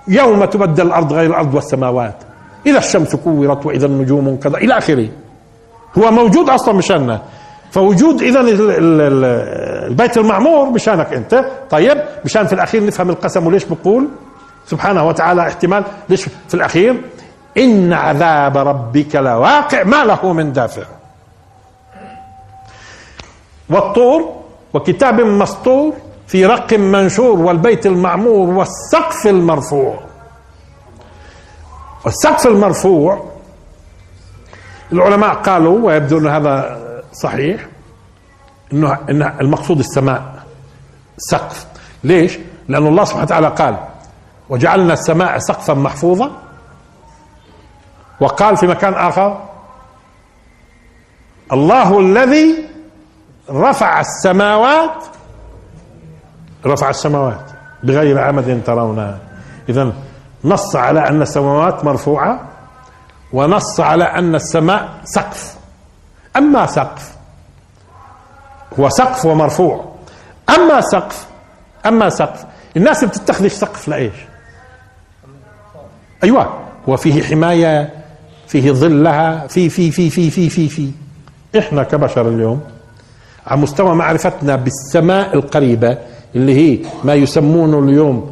[0.08, 2.16] يوم تبدل الأرض غير الأرض والسماوات.
[2.66, 5.08] إذا الشمس كورت وإذا النجوم كذا إلى آخره.
[5.98, 7.22] هو موجود أصلا مشاننا
[7.70, 11.44] فوجود اذا البيت المعمور مشانك أنت.
[11.70, 14.08] طيب مشان في الأخير نفهم القسم وليش بقول
[14.66, 17.00] سبحانه وتعالى احتمال ليش في الأخير؟
[17.58, 20.82] إن عذاب ربك لواقع ما له من دافع.
[23.70, 24.42] والطور
[24.74, 25.94] وكتاب مسطور
[26.26, 30.00] في رق منشور والبيت المعمور والسقف المرفوع.
[32.04, 33.24] والسقف المرفوع
[34.92, 36.78] العلماء قالوا ويبدو ان هذا
[37.12, 37.66] صحيح
[38.72, 40.42] إنه إن المقصود السماء
[41.18, 41.66] سقف.
[42.04, 42.38] ليش؟
[42.68, 43.76] لأن الله سبحانه وتعالى قال
[44.48, 46.30] وجعلنا السماء سقفا محفوظا
[48.22, 49.48] وقال في مكان آخر
[51.52, 52.68] الله الذي
[53.50, 55.04] رفع السماوات
[56.66, 57.50] رفع السماوات
[57.82, 59.18] بغير عمد ترونها
[59.68, 59.92] إذا
[60.44, 62.40] نص على أن السماوات مرفوعة
[63.32, 65.56] ونص على أن السماء سقف.
[66.36, 67.12] أما سقف
[68.80, 69.94] هو سقف ومرفوع.
[70.50, 71.26] أما سقف
[71.86, 72.44] أما سقف
[72.76, 74.14] الناس بتتخذ سقف لإيش؟
[76.24, 78.01] أيوة هو فيه حماية
[78.52, 80.88] فيه ظلها في في في في في في في.
[81.58, 82.60] إحنا كبشر اليوم
[83.46, 85.98] على مستوى معرفتنا بالسماء القريبة
[86.36, 88.30] اللي هي ما يسمونه اليوم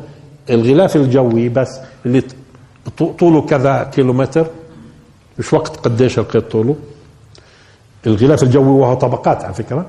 [0.51, 2.23] الغلاف الجوي بس اللي
[3.19, 4.47] طوله كذا كيلومتر.
[5.39, 6.77] مش وقت قديش القيد طوله.
[8.07, 9.87] الغلاف الجوي وهو طبقات على فكرة.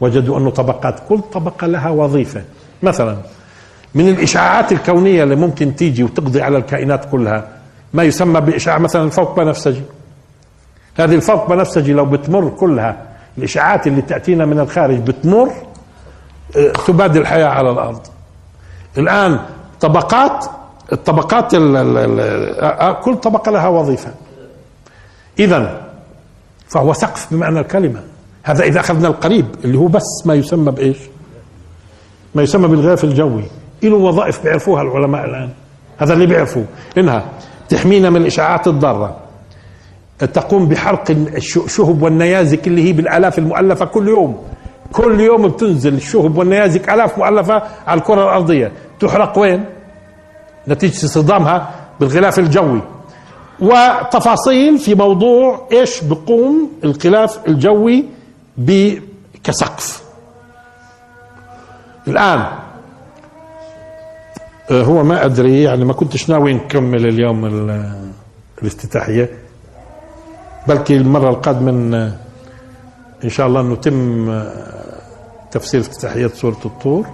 [0.00, 2.42] وجدوا أنه طبقات كل طبقة لها وظيفة.
[2.82, 3.16] مثلا
[3.94, 7.59] من الإشعاعات الكونية اللي ممكن تيجي وتقضي على الكائنات كلها
[7.94, 9.82] ما يسمى بإشعاع مثلا الفوق بنفسجي.
[10.94, 13.06] هذه الفوق بنفسجي لو بتمر كلها
[13.38, 15.52] الإشعاعات اللي تأتينا من الخارج بتمر
[16.56, 18.00] آه، تبادل الحياة على الأرض.
[18.98, 19.40] الآن
[19.80, 20.46] طبقات
[20.92, 22.20] الطبقات ال ال ال
[22.60, 24.14] آه، كل طبقة لها وظيفة.
[25.38, 25.90] إذا
[26.68, 28.02] فهو سقف بمعنى الكلمة.
[28.42, 30.98] هذا إذا أخذنا القريب اللي هو بس ما يسمى بإيش؟
[32.34, 33.44] ما يسمى بالغلاف الجوي.
[33.82, 35.50] له وظائف بيعرفوها العلماء الآن.
[35.98, 36.64] هذا اللي بيعرفوه.
[36.98, 37.24] إنها
[37.70, 39.16] تحمينا من الإشعاعات الضارة.
[40.18, 44.42] تقوم بحرق الشهب والنيازك اللي هي بالآلاف المؤلفة كل يوم.
[44.92, 48.72] كل يوم بتنزل الشهب والنيازك آلاف مؤلفة على الكرة الأرضية.
[49.00, 49.64] تحرق وين؟
[50.68, 52.80] نتيجة اصطدامها بالغلاف الجوي.
[53.60, 58.04] وتفاصيل في موضوع إيش بقوم الغلاف الجوي
[59.44, 60.02] كسقف
[62.08, 62.46] الآن
[64.72, 67.44] هو ما أدري يعني ما كنتش ناوي نكمل اليوم
[68.62, 69.30] الافتتاحية
[70.68, 72.12] بلكي المرة القادمة آه،
[73.24, 75.00] إن شاء الله نتم آه،
[75.50, 77.06] تفسير افتتاحية سورة الطور.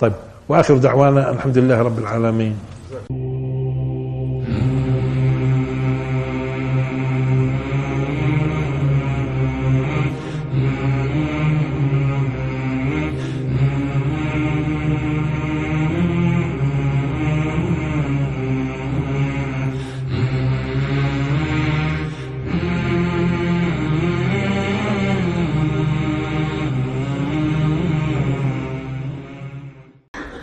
[0.00, 0.12] طيب
[0.48, 2.56] وآخر دعوانا الحمد لله رب العالمين.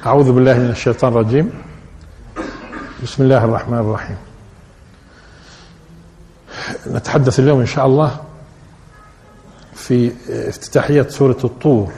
[0.05, 1.51] أعوذ بالله من الشيطان الرجيم.
[3.03, 4.17] بسم الله الرحمن الرحيم.
[6.87, 8.19] نتحدث اليوم إن شاء الله
[9.73, 11.91] في افتتاحية سورة الطور.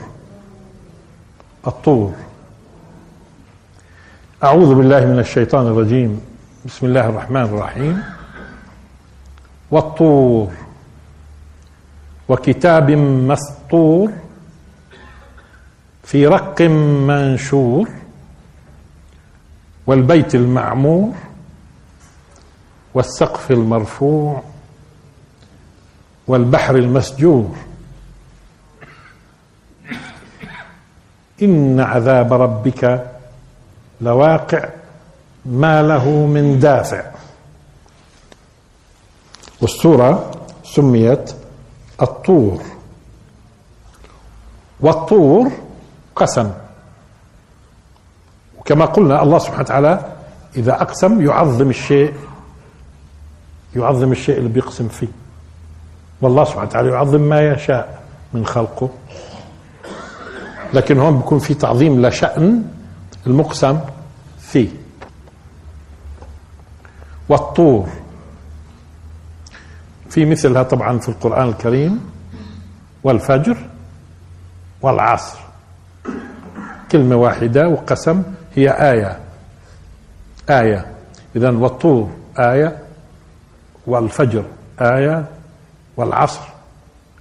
[1.66, 2.12] الطور.
[4.44, 6.20] أعوذ بالله من الشيطان الرجيم.
[6.66, 8.02] بسم الله الرحمن الرحيم.
[9.70, 10.48] والطور.
[12.28, 14.12] وكتاب مسطور.
[16.06, 17.88] في رق منشور
[19.86, 21.12] والبيت المعمور
[22.94, 24.42] والسقف المرفوع
[26.26, 27.56] والبحر المسجور.
[31.42, 33.10] إن عذاب ربك
[34.00, 34.68] لواقع
[35.46, 37.10] ما له من دافع.
[39.60, 40.30] والسورة
[40.64, 41.34] سميت
[42.02, 42.62] الطور.
[44.80, 45.65] والطور
[46.16, 46.52] قسم.
[48.58, 50.12] وكما قلنا الله سبحانه وتعالى
[50.56, 52.14] إذا أقسم يعظم الشيء
[53.76, 55.08] يعظم الشيء اللي بيقسم فيه.
[56.20, 58.02] والله سبحانه وتعالى يعظم ما يشاء
[58.32, 58.90] من خلقه.
[60.74, 62.62] لكن هون بيكون في تعظيم لشأن
[63.26, 63.80] المقسم
[64.40, 64.68] فيه.
[67.28, 67.88] والطور.
[70.10, 72.10] في مثلها طبعا في القرآن الكريم
[73.04, 73.56] والفجر
[74.82, 75.45] والعصر.
[76.92, 78.22] كلمة واحدة وقسم
[78.54, 79.18] هي آية.
[80.50, 80.86] آية.
[81.36, 82.78] إذا والطور آية
[83.86, 84.44] والفجر
[84.80, 85.24] آية
[85.96, 86.40] والعصر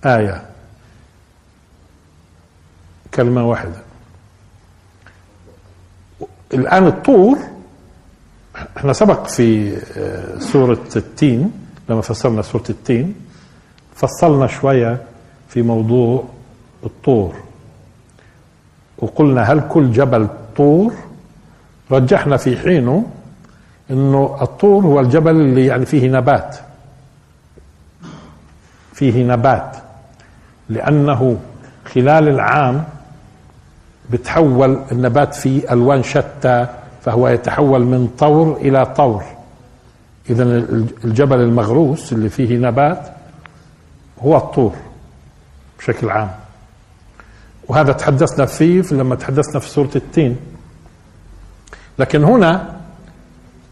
[0.05, 0.45] آية.
[3.13, 3.81] كلمة واحدة.
[6.53, 7.37] الآن الطور
[8.77, 11.51] إحنا سبق في آه، سورة التين
[11.89, 13.15] لما فصلنا سورة التين
[13.95, 15.03] فصلنا شوية
[15.49, 16.23] في موضوع
[16.83, 17.35] الطور.
[18.97, 20.27] وقلنا هل كل جبل
[20.57, 20.93] طور؟
[21.91, 23.05] رجحنا في حينه
[23.91, 26.57] إنه الطور هو الجبل اللي يعني فيه نبات.
[28.93, 29.77] فيه نبات.
[30.69, 31.37] لأنه
[31.93, 32.83] خلال العام
[34.09, 36.67] بتحول النبات في ألوان شتى
[37.01, 39.23] فهو يتحول من طور إلى طور.
[40.29, 40.43] اذا
[41.03, 43.07] الجبل المغروس اللي فيه نبات
[44.21, 44.75] هو الطور
[45.79, 46.31] بشكل عام.
[47.67, 50.37] وهذا تحدثنا فيه لما تحدثنا في سورة التين.
[51.99, 52.75] لكن هنا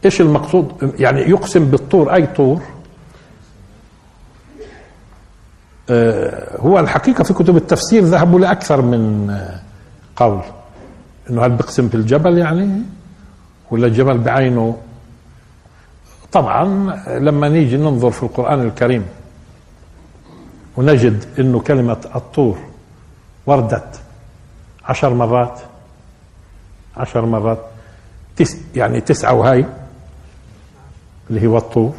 [0.06, 2.62] إيش المقصود؟ يعني يقسم بالطور أي طور؟
[5.89, 9.60] آه هو الحقيقة في كتب التفسير ذهبوا لأكثر من آه
[10.15, 10.41] قول.
[11.29, 12.82] إنه هل بيقسم بالجبل يعني؟
[13.71, 14.77] ولا الجبل بعينه؟
[16.32, 16.65] طبعا
[17.19, 19.06] لما نيجي ننظر في القرآن الكريم
[20.77, 22.58] ونجد إنه كلمة الطور
[23.45, 23.99] وردت.
[24.86, 25.60] عشر مرات.
[26.97, 27.60] عشر مرات.
[28.36, 29.65] تس يعني تسعة وهاي
[31.29, 31.93] اللي هو الطور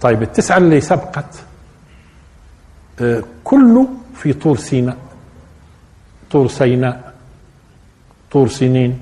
[0.00, 1.42] طيب التسعة اللي سبقت
[3.00, 4.96] آه، كله في طور سيناء.
[6.30, 7.12] طور سيناء.
[8.32, 9.00] طور سنين.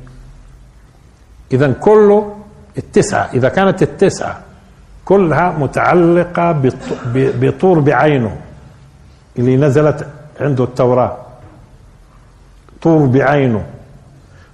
[1.52, 2.36] إذا كله
[2.78, 4.40] التسعة إذا كانت التسعة
[5.04, 6.62] كلها متعلقة
[7.14, 8.36] بطور بعينه
[9.38, 10.06] اللي نزلت
[10.40, 11.16] عنده التوراة.
[12.82, 13.66] طور بعينه.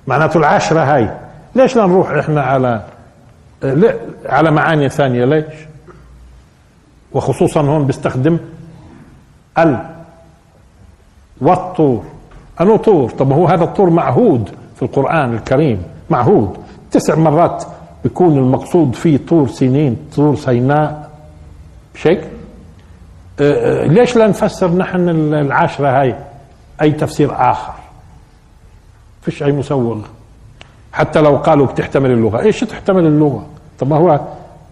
[0.06, 1.10] معناته العشرة هاي.
[1.54, 2.82] ليش لا نروح إحنا على
[4.26, 5.54] على معاني ثانية؟ ليش؟
[7.12, 8.38] وخصوصا هون بيستخدم
[9.58, 9.86] ال
[11.40, 12.04] والطور.
[12.60, 15.82] أنو طور؟ طب هو هذا الطور معهود في القرآن الكريم.
[16.10, 16.56] معهود.
[16.90, 17.64] تسع مرات
[18.04, 21.10] بيكون المقصود فيه طور سنين طور سيناء.
[21.94, 22.26] بشكل؟
[23.40, 26.16] ليش لا نفسر نحن العشرة هاي؟
[26.82, 27.72] أي تفسير آخر؟
[29.22, 29.98] فيش أي مسوغ.
[30.92, 32.40] حتى لو قالوا بتحتمل اللغة.
[32.40, 33.46] إيش تحتمل اللغة؟
[33.78, 34.20] طب ما هو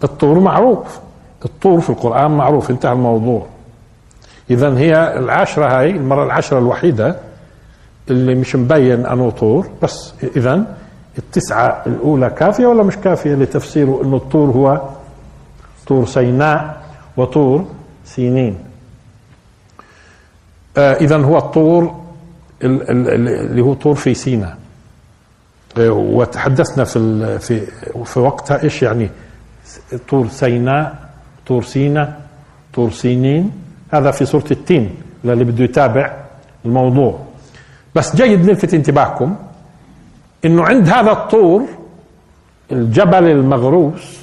[0.05, 1.01] الطور معروف.
[1.45, 2.71] الطور في القرآن معروف.
[2.71, 3.47] انتهى الموضوع.
[4.51, 7.17] إذا هي العشرة هاي المرة العشرة الوحيدة
[8.11, 9.67] اللي مش مبين أنه طور.
[9.83, 10.65] بس إذا
[11.19, 14.81] التسعة الأولى كافية ولا مش كافية لتفسيره أنه الطور هو
[15.87, 16.81] طور سيناء
[17.17, 17.65] وطور
[18.15, 18.59] سينين.
[20.77, 22.01] آه اذا هو الطور
[22.63, 24.59] اللي هو طور في سيناء
[25.79, 27.67] آه وتحدثنا في في
[28.05, 29.11] في وقتها إيش يعني؟
[30.09, 31.11] طور سيناء
[31.47, 32.21] طور سيناء
[32.75, 33.51] طور سينين.
[33.93, 34.95] هذا في سورة التين
[35.25, 36.17] للي بده يتابع
[36.65, 37.19] الموضوع.
[37.95, 39.37] بس جيد نلفت انتباهكم
[40.45, 41.63] إنه عند هذا الطور
[42.73, 44.21] الجبل المغروس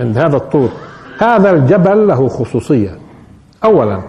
[0.00, 0.70] عند هذا الطور
[1.18, 2.98] هذا الجبل له خصوصية
[3.64, 4.02] أولا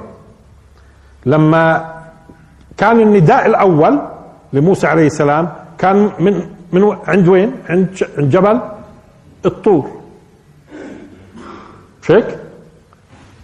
[1.26, 1.94] لما
[2.78, 4.00] كان النداء الأول
[4.54, 6.42] لموسى عليه السلام كان من
[6.72, 8.60] من عند وين؟ عند جبل
[9.46, 9.92] الطور
[12.04, 12.38] مش هيك؟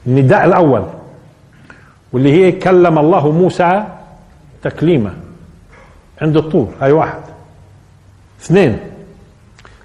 [0.07, 0.85] النداء الأول
[2.13, 3.83] واللي هي كلم الله موسى
[4.63, 5.13] تكليما
[6.21, 7.19] عند الطور هاي واحد
[8.41, 8.79] اثنين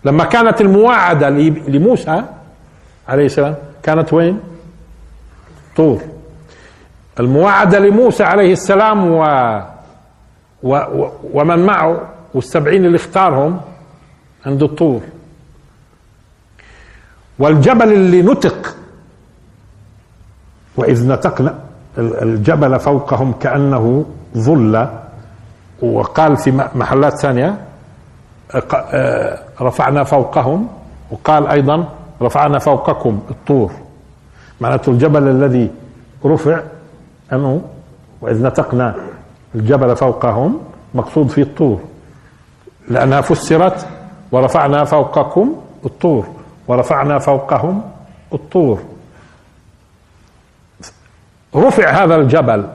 [0.05, 2.23] لما كانت المواعدة لموسى
[3.09, 3.55] عليه السلام
[3.88, 4.40] كانت وين؟
[5.77, 6.01] طور.
[7.20, 9.22] المواعدة لموسى عليه السلام و,
[10.62, 10.77] و...
[10.77, 11.11] و...
[11.33, 13.61] ومن معه والسبعين اللي اختارهم
[14.46, 15.01] عند الطور.
[17.38, 18.77] والجبل اللي نطق.
[20.77, 21.59] وإذ نطقنا
[21.98, 24.88] الجبل فوقهم كأنه ظل.
[25.83, 27.59] وقال في محلات ثانية
[28.74, 30.68] آه، رفعنا فوقهم.
[31.11, 33.72] وقال أيضا رفعنا فوقكم الطور.
[34.61, 35.70] معناته الجبل الذي
[36.24, 36.61] رفع
[37.33, 37.62] أنه
[38.20, 38.94] وإذ نطقنا
[39.54, 40.61] الجبل فوقهم
[40.94, 41.81] مقصود فيه الطور.
[42.88, 43.87] لأنها فسرت
[44.33, 46.26] ورفعنا فوقكم الطور
[46.68, 47.83] ورفعنا فوقهم
[48.35, 48.78] الطور.
[51.54, 52.66] رفع هذا الجبل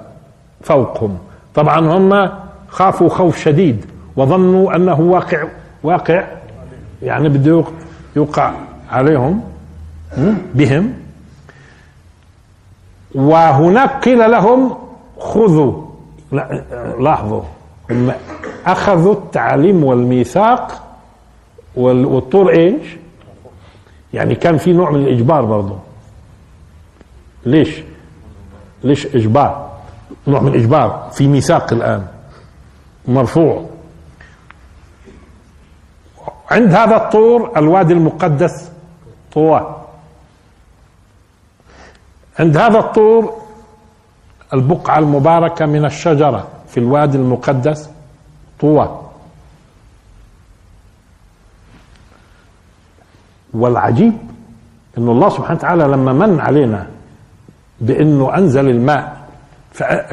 [0.61, 1.17] فوقهم.
[1.55, 2.29] طبعا هم
[2.69, 5.43] خافوا خوف شديد وظنوا أنه واقع
[5.83, 6.27] واقع
[7.01, 7.63] يعني بده
[8.15, 8.53] يوقع
[8.91, 9.43] عليهم
[10.55, 10.93] بهم.
[13.15, 14.77] وهناك قيل لهم
[15.19, 15.85] خذوا.
[16.31, 16.63] لا
[16.99, 17.41] لاحظوا.
[17.89, 18.11] هم
[18.65, 20.83] أخذوا التعليم والميثاق
[21.75, 22.97] والطور إيش؟
[24.13, 25.77] يعني كان في نوع من الإجبار برضه
[27.45, 27.83] ليش؟
[28.83, 29.71] ليش إجبار؟
[30.27, 32.05] نوع من الإجبار في ميثاق الآن.
[33.07, 33.65] مرفوع.
[36.51, 38.71] عند هذا الطور الوادي المقدس
[39.33, 39.75] طوى
[42.39, 43.33] عند هذا الطور
[44.53, 47.89] البقعة المباركة من الشجرة في الوادي المقدس
[48.59, 48.99] طوى.
[53.53, 54.13] والعجيب
[54.97, 56.87] إنه الله سبحانه وتعالى لما من علينا
[57.81, 59.23] بإنه أنزل الماء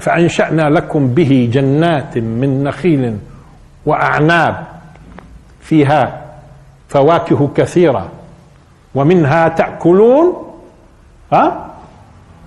[0.00, 3.18] فأنشأنا لكم به جنات من نخيل
[3.86, 4.66] وأعناب
[5.60, 6.24] فيها
[6.88, 8.08] فواكه كثيرة.
[8.94, 10.32] ومنها تأكلون
[11.32, 11.66] ها؟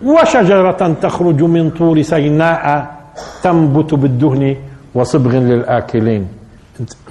[0.04, 2.96] وشجرة تخرج من طور سيناء
[3.44, 4.56] تنبت بالدهن
[4.96, 6.28] وصبغ للآكلين.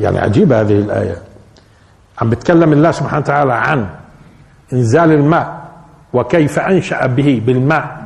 [0.00, 1.16] يعني عجيبة هذه الآية.
[2.18, 3.86] عم بتكلم الله سبحانه وتعالى عن
[4.72, 5.62] إنزال الماء
[6.12, 8.02] وكيف أنشأ به بالماء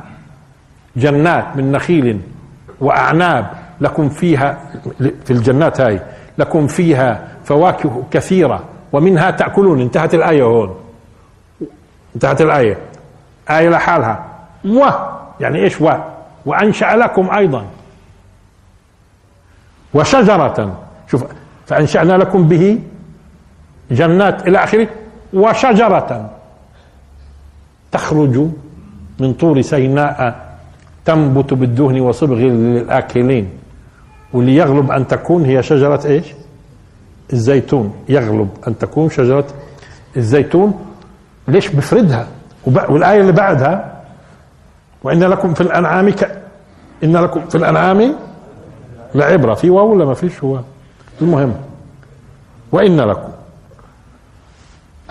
[0.97, 2.19] جنات من نخيل
[2.81, 3.45] وأعناب.
[3.81, 4.57] لكم فيها
[5.25, 6.01] في الجنات هاي
[6.37, 8.63] لكم فيها فواكه كثيرة
[8.93, 9.81] ومنها تأكلون.
[9.81, 10.75] انتهت الآية هون.
[12.17, 12.77] انتهت الآية.
[13.49, 14.25] آية لحالها.
[14.65, 14.85] و
[15.39, 15.89] يعني إيش و؟
[16.45, 17.65] وأنشأ لكم أيضا.
[19.93, 20.79] وشجرة.
[21.11, 21.23] شوف
[21.67, 22.79] فأنشأنا لكم به
[23.91, 24.87] جنات إلى آخره.
[25.33, 26.29] وشجرة.
[27.91, 28.47] تخرج
[29.19, 30.47] من طور سيناء
[31.05, 33.49] تنبت بالدهن وصبغ للآكلين.
[34.33, 36.25] واللي يغلب أن تكون هي شجرة إيش؟
[37.33, 37.93] الزيتون.
[38.09, 39.47] يغلب أن تكون شجرة
[40.17, 40.86] الزيتون.
[41.47, 42.27] ليش بفردها
[42.65, 43.93] والآية اللي بعدها
[45.03, 46.31] وإن لكم في الأنعام ك...
[47.03, 48.15] إن لكم في الأنعام
[49.15, 49.53] لعبرة.
[49.53, 50.59] في واو ولا ما فيش؟ هو
[51.21, 51.55] المهم.
[52.71, 53.29] وإن لكم.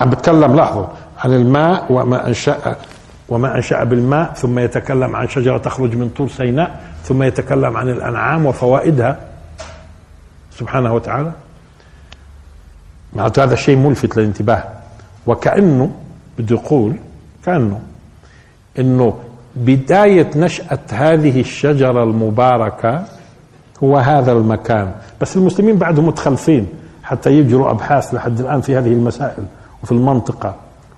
[0.01, 0.87] عم بتكلم لاحظوا
[1.25, 2.77] عن الماء وما أنشأ
[3.29, 8.47] وما أنشأ بالماء ثم يتكلم عن شجرة تخرج من طور سيناء ثم يتكلم عن الأنعام
[8.47, 9.19] وفوائدها.
[10.59, 11.33] سبحانه وتعالى.
[13.13, 14.65] معناته هذا الشيء ملفت للانتباه.
[15.27, 15.91] وكأنه
[16.39, 16.97] بده يقول
[17.45, 17.81] كأنه
[18.79, 19.15] إنه
[19.57, 23.05] بداية نشأة هذه الشجرة المباركة
[23.85, 24.93] هو هذا المكان.
[25.21, 26.67] بس المسلمين بعدهم متخلفين
[27.03, 29.45] حتى يجروا أبحاث لحد الآن في هذه المسائل
[29.83, 30.55] وفي المنطقة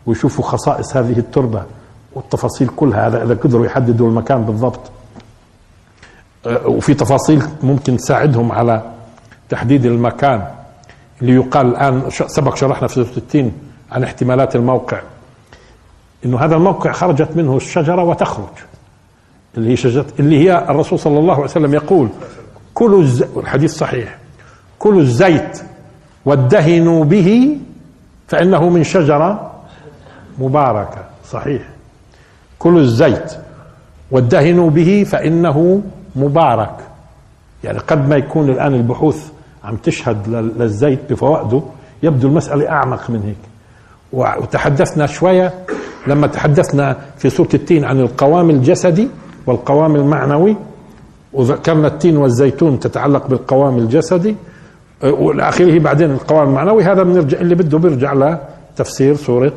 [0.07, 1.62] ويشوفوا خصائص هذه التربة
[2.12, 3.07] والتفاصيل كلها.
[3.07, 4.80] هذا إذا قدروا يحددوا المكان بالضبط.
[6.47, 8.82] أه، وفي تفاصيل ممكن تساعدهم على
[9.49, 10.45] تحديد المكان
[11.22, 13.53] اللي يقال الآن سبق شرحنا في 60
[13.93, 15.01] عن احتمالات الموقع.
[16.25, 18.45] إنه هذا الموقع خرجت منه الشجرة وتخرج.
[19.57, 22.09] اللي هي شجره اللي هي الرسول صلى الله عليه وسلم يقول
[22.75, 23.05] كلوا.
[23.37, 24.19] الحديث صحيح.
[24.79, 25.62] كلوا الزيت
[26.25, 27.59] وادهنوا به
[28.29, 29.53] فإنه من شجرة
[30.39, 31.05] مباركة.
[31.31, 31.62] صحيح.
[32.59, 33.33] كلوا الزيت
[34.11, 35.83] وادهنوا به فإنه
[36.16, 36.75] مبارك.
[37.64, 39.31] يعني قد ما يكون الآن البحوث
[39.64, 41.62] عم تشهد للزيت بفوائده
[42.03, 43.49] يبدو المسألة أعمق من هيك.
[44.12, 45.55] وتحدثنا شوية
[46.09, 49.09] لما تحدثنا في سورة التين عن القوام الجسدي
[49.47, 50.57] والقوام المعنوي
[51.33, 54.37] وذكرنا التين والزيتون تتعلق بالقوام الجسدي
[55.03, 56.85] والى اخره بعدين القوام المعنوي.
[56.85, 59.53] هذا بنرجع اللي بده بيرجع لتفسير سورة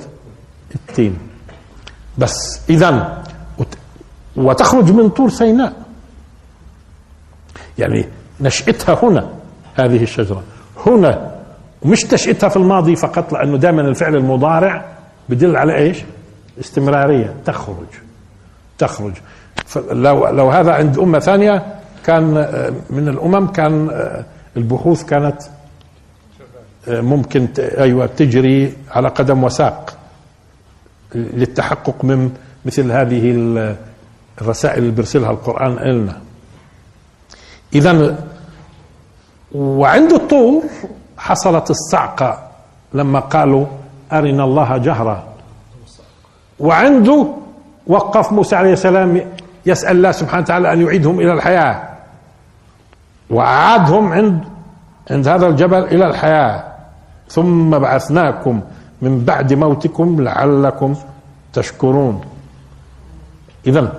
[0.75, 1.17] التين.
[2.17, 3.23] بس اذا
[4.35, 5.73] وتخرج من طور سيناء.
[7.77, 8.05] يعني
[8.41, 9.29] نشأتها هنا
[9.75, 10.43] هذه الشجرة.
[10.85, 11.31] هنا
[11.81, 14.85] ومش تشأتها في الماضي فقط لأنه دائما الفعل المضارع
[15.29, 16.03] بدل على إيش؟
[16.59, 17.87] استمرارية تخرج
[18.77, 19.13] تخرج.
[19.91, 21.75] لو, لو هذا عند أمة ثانية
[22.05, 24.25] كان آه، من الأمم كان آه،
[24.57, 25.41] البحوث كانت
[26.87, 29.97] آه، ممكن أيوة تجري على قدم وساق
[31.15, 32.31] للتحقق من
[32.65, 33.31] مثل هذه
[34.41, 36.21] الرسائل اللي بيرسلها القرآن إلنا.
[37.75, 38.17] إذا
[39.51, 40.63] وعند الطور
[41.17, 42.51] حصلت الصعقة
[42.93, 43.65] لما قالوا
[44.11, 45.30] أرنا الله جهرا.
[46.61, 47.27] وعنده
[47.87, 49.21] وقف موسى عليه السلام
[49.65, 51.89] يسأل الله سبحانه وتعالى أن يعيدهم إلى الحياة.
[53.29, 54.43] وأعادهم عند
[55.11, 56.63] عند هذا الجبل إلى الحياة.
[57.29, 58.61] ثم بعثناكم
[59.01, 60.95] من بعد موتكم لعلكم
[61.53, 62.21] تشكرون.
[63.67, 63.93] إذا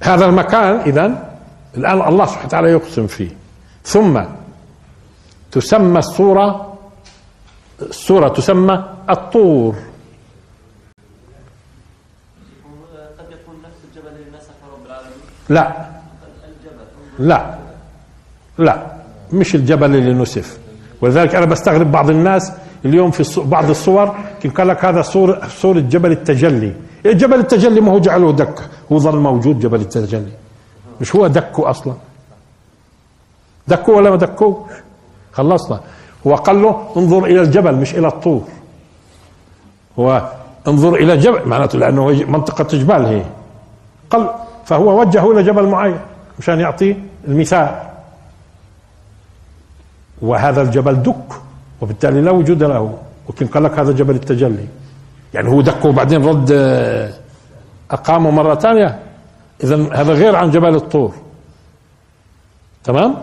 [0.00, 1.06] هذا المكان إذا
[1.76, 3.30] الآن الله سبحانه وتعالى يقسم فيه.
[3.84, 4.22] ثم
[5.52, 6.78] تسمى السورة
[7.80, 9.74] السورة تسمى الطور
[13.18, 14.38] قد يكون نفس الجبل اللي
[14.72, 15.86] رب العالمين لا.
[17.18, 17.54] لا.
[18.58, 18.86] لا.
[19.32, 20.58] مش الجبل اللي نسف.
[21.00, 22.52] ولذلك أنا بستغرب بعض الناس
[22.84, 24.14] اليوم في بعض الصور
[24.56, 26.74] قال لك هذا صورة صورة جبل التجلي.
[27.04, 28.60] جبل التجلي؟ ما هو جعله دك.
[28.92, 30.32] هو ظل موجود جبل التجلي.
[31.00, 31.94] مش هو دكه أصلا.
[33.68, 34.54] دكوا ولا ما دكوا
[35.32, 35.80] خلصنا.
[36.26, 38.44] هو قال له انظر إلى الجبل مش إلى الطور.
[39.98, 40.32] هو
[40.68, 43.22] انظر إلى الجبل معناته لأنه منطقة جبال هي.
[44.10, 44.30] قال
[44.66, 45.98] فهو وجهه إلى جبل معين
[46.38, 46.96] مشان يعطيه
[47.28, 47.82] المثال.
[50.22, 51.28] وهذا الجبل دك
[51.80, 52.98] وبالتالي لا وجود له.
[53.28, 54.66] وكان قال لك هذا جبل التجلي.
[55.34, 56.50] يعني هو دكه وبعدين رد
[57.90, 58.98] أقامه مرة ثانية.
[59.64, 61.14] اذا هذا غير عن جبل الطور.
[62.84, 63.14] تمام؟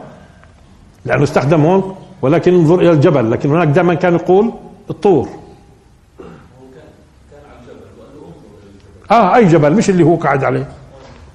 [1.06, 3.32] لأنه استخدم هون ولكن انظر إلى الجبل.
[3.32, 4.54] لكن هناك دائما كان يقول
[4.90, 5.30] الطور.
[9.12, 10.68] آه أي جبل؟ مش اللي هو قاعد عليه.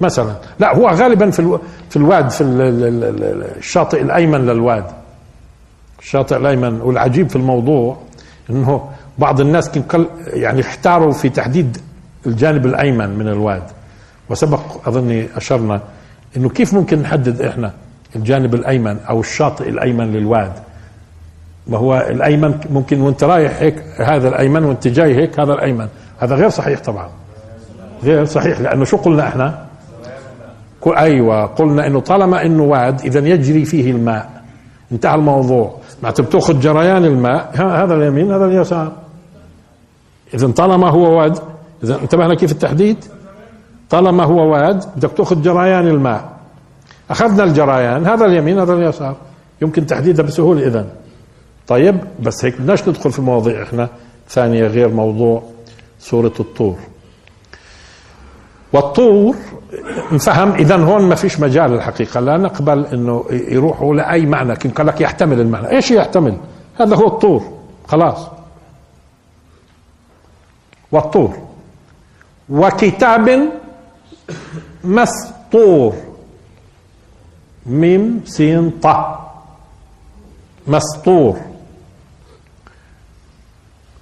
[0.00, 0.34] مثلا.
[0.60, 1.60] لا هو غالبا في ألو...
[1.90, 2.44] في الواد في
[3.58, 4.84] الشاطئ الأيمن للواد.
[5.98, 6.80] الشاطئ الأيمن.
[6.80, 7.96] والعجيب في الموضوع
[8.50, 9.70] إنه بعض الناس
[10.26, 11.78] يعني احتاروا في تحديد
[12.26, 13.62] الجانب الأيمن من الواد.
[14.30, 15.80] وسبق أظني أشرنا
[16.36, 17.72] إنه كيف ممكن نحدد إحنا
[18.16, 20.52] الجانب الأيمن أو الشاطئ الأيمن للواد؟
[21.66, 25.88] ما هو الأيمن ممكن وأنت رايح هيك هذا الأيمن وأنت جاي هيك هذا الأيمن.
[26.18, 27.08] هذا غير صحيح طبعا.
[28.02, 29.67] غير صحيح لأنه شو قلنا إحنا؟
[30.86, 34.42] أيوه قلنا إنه طالما إنه واد اذا يجري فيه الماء.
[34.92, 35.74] انتهى الموضوع.
[36.02, 37.50] معناته بتاخذ جريان الماء.
[37.54, 38.92] هذا اليمين هذا اليسار.
[40.34, 41.38] اذا طالما هو واد
[41.84, 42.96] اذا انتبهنا كيف التحديد؟
[43.90, 46.28] طالما هو واد بدك تأخذ جريان الماء.
[47.10, 49.16] أخذنا الجريان هذا اليمين هذا اليسار.
[49.62, 50.86] يمكن تحديدها بسهولة اذا
[51.66, 53.88] طيب بس هيك بدناش ندخل في مواضيع إحنا.
[54.28, 55.42] ثانية غير موضوع
[55.98, 56.76] سورة الطور.
[58.72, 59.36] والطور
[60.12, 64.56] نفهم اذا هون ما فيش مجال الحقيقة لا نقبل إنه يروحوا لأي معنى.
[64.56, 65.70] كن قال لك يحتمل المعنى.
[65.70, 66.36] إيش يحتمل؟
[66.80, 67.58] هذا هو الطور.
[67.88, 68.26] خلاص.
[70.92, 71.36] والطور.
[72.48, 73.52] وكتاب
[74.84, 75.94] مسطور.
[77.66, 78.86] ميم سين ط
[80.66, 81.38] مسطور.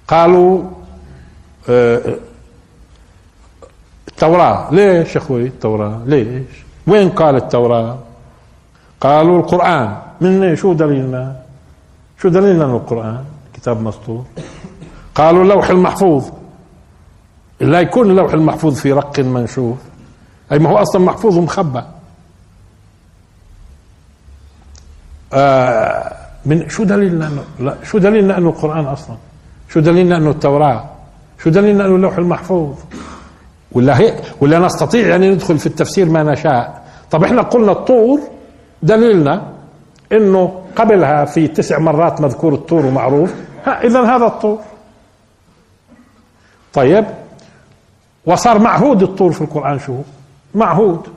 [0.07, 0.63] قالوا
[1.69, 2.15] آه،
[4.17, 4.73] التوراة.
[4.73, 6.49] ليش يا أخوي التوراة؟ ليش؟
[6.87, 7.97] وين قال التوراة؟
[9.01, 9.97] قالوا القرآن.
[10.21, 11.35] من شو دليلنا؟
[12.21, 14.25] شو دليلنا القرآن؟ كتاب مسطور.
[15.15, 16.25] قالوا اللوح المحفوظ.
[17.59, 19.77] لا يكون اللوح المحفوظ في رق منشوف.
[20.51, 21.81] أي ما هو أصلا محفوظ ومخبى
[25.33, 26.13] آه
[26.45, 29.15] من شو دليلنا لا شو دليلنا إنه القرآن أصلا؟
[29.69, 30.89] شو دليلنا إنه التوراة؟
[31.43, 32.75] شو دليلنا إنه اللوح المحفوظ؟
[33.71, 36.83] ولا هيك؟ ولا نستطيع يعني ندخل في التفسير ما نشاء.
[37.11, 38.19] طب إحنا قلنا الطور
[38.83, 39.53] دليلنا
[40.11, 43.33] إنه قبلها في تسع مرات مذكور الطور ومعروف.
[43.67, 44.59] اذا هذا الطور.
[46.73, 47.05] طيب
[48.25, 49.93] وصار معهود الطور في القرآن شو
[50.55, 51.07] معهود.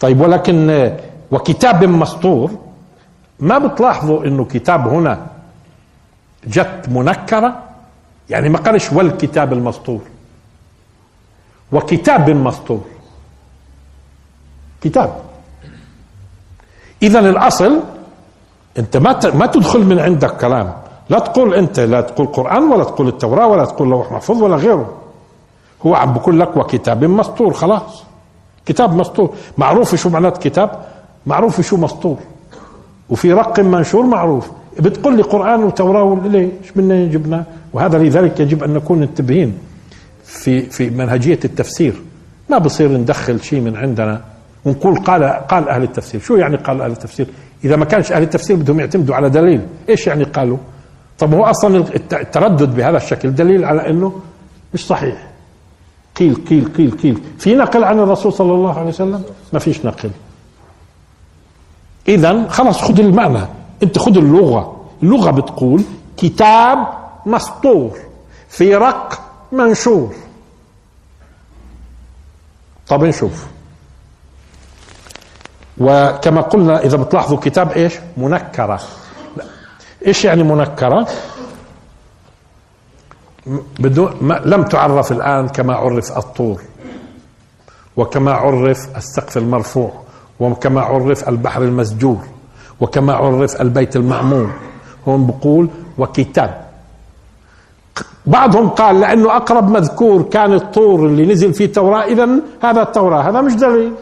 [0.00, 0.90] طيب ولكن
[1.30, 2.50] وكتاب مسطور
[3.40, 5.26] ما بتلاحظوا إنه كتاب هنا
[6.46, 7.62] جت منكرة؟
[8.30, 10.00] يعني ما قالش والكتاب المسطور.
[11.72, 12.80] وكتاب مسطور
[14.82, 15.16] كتاب.
[17.02, 17.80] اذا الأصل
[18.78, 20.72] أنت ما ما تدخل من عندك كلام.
[21.10, 24.94] لا تقول أنت لا تقول قرآن ولا تقول التوراة ولا تقول لوح محفوظ ولا غيره.
[25.86, 28.04] هو عم بقول لك وكتاب مسطور خلاص.
[28.66, 30.86] كتاب مسطور معروف شو معنات كتاب؟
[31.26, 32.16] معروف شو مسطور
[33.10, 34.50] وفي رق منشور معروف.
[34.78, 39.58] بتقول لي قرآن وتوراة ليش بدنا جبنا؟ وهذا لذلك يجب أن نكون منتبهين.
[40.30, 42.02] في في منهجية التفسير.
[42.50, 44.24] ما بصير ندخل شيء من عندنا
[44.64, 46.20] ونقول قال قال أهل التفسير.
[46.20, 47.26] شو يعني قال أهل التفسير؟
[47.64, 49.66] إذا ما كانش أهل التفسير بدهم يعتمدوا على دليل.
[49.88, 50.58] إيش يعني قالوا؟
[51.18, 54.20] طب هو أصلا التردد بهذا الشكل دليل على أنه
[54.74, 55.26] مش صحيح.
[56.16, 57.18] قيل قيل قيل قيل.
[57.38, 59.22] في نقل عن الرسول صلى الله عليه وسلم؟
[59.52, 60.10] ما فيش نقل.
[62.08, 63.46] اذا خلاص خذ المعنى.
[63.82, 64.86] أنت خذ اللغة.
[65.02, 65.82] اللغة بتقول
[66.16, 66.78] كتاب
[67.26, 67.98] مسطور.
[68.48, 70.14] في رق منشور.
[72.88, 73.46] طب نشوف.
[75.78, 78.80] وكما قلنا إذا بتلاحظوا كتاب إيش؟ منكرة.
[79.36, 79.44] لا.
[80.06, 81.08] إيش يعني منكرة؟
[83.78, 86.62] بدون لم تعرف الآن كما عرف الطور
[87.96, 89.92] وكما عرف السقف المرفوع
[90.40, 92.24] وكما عرف البحر المسجور
[92.80, 94.52] وكما عرف البيت المعمور
[95.08, 96.69] هون بقول وكتاب.
[98.30, 102.28] بعضهم قال لأنه أقرب مذكور كان الطور اللي نزل فيه التوراة اذا
[102.62, 103.92] هذا التوراة هذا مش دليل.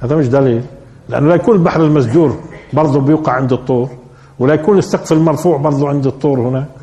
[0.00, 0.64] هذا مش دليل.
[1.08, 2.40] لأنه لا يكون البحر المسجور
[2.72, 3.88] برضه بيوقع عند الطور
[4.38, 6.74] ولا يكون السقف المرفوع برضه عند الطور هناك.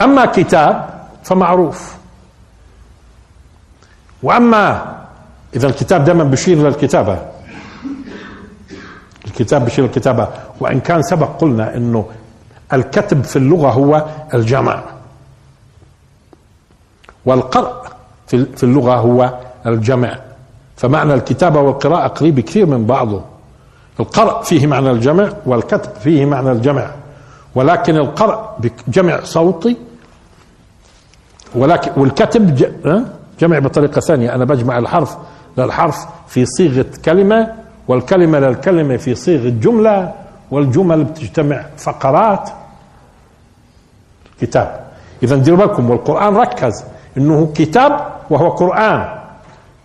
[0.00, 1.96] أما كتاب فمعروف.
[4.22, 4.94] وأما
[5.56, 7.33] إذا الكتاب دائما بشير للكتابه
[9.34, 10.28] الكتاب بشير للكتابه
[10.60, 12.06] وإن كان سبق قلنا إنه
[12.72, 14.04] الكتب في اللغة هو
[14.34, 14.82] الجمع.
[17.26, 17.72] والقرء
[18.26, 20.18] في اللغة هو الجمع.
[20.76, 23.22] فمعنى الكتابة والقراءة قريب كثير من بعضه.
[24.00, 26.90] القرء فيه معنى الجمع والكتب فيه معنى الجمع.
[27.54, 28.58] ولكن القرء
[28.88, 29.76] بجمع صوتي
[31.54, 32.54] ولكن والكتب
[33.40, 34.34] جمع بطريقة ثانية.
[34.34, 35.16] أنا بجمع الحرف
[35.58, 40.12] للحرف في صيغة كلمة والكلمة للكلمة في صيغة جملة
[40.50, 42.50] والجمل بتجتمع فقرات.
[44.40, 44.80] كتاب.
[45.22, 46.84] إذا ديروا بالكم والقرآن ركز.
[47.16, 49.18] إنه كتاب وهو قرآن.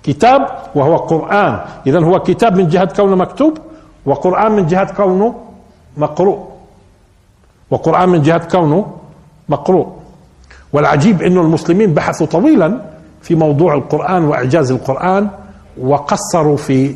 [0.04, 1.60] كتاب وهو قرآن.
[1.88, 3.58] إذا هو كتاب من جهة كونه مكتوب
[4.06, 5.36] وقرآن من جهة كونه
[5.98, 6.40] مقروء.
[7.72, 8.94] وقرآن من جهة كونه
[9.50, 9.88] مقروء.
[10.74, 12.82] والعجيب انه المسلمين بحثوا طويلا
[13.22, 15.30] في موضوع القرآن وإعجاز القرآن
[15.82, 16.96] وقصروا في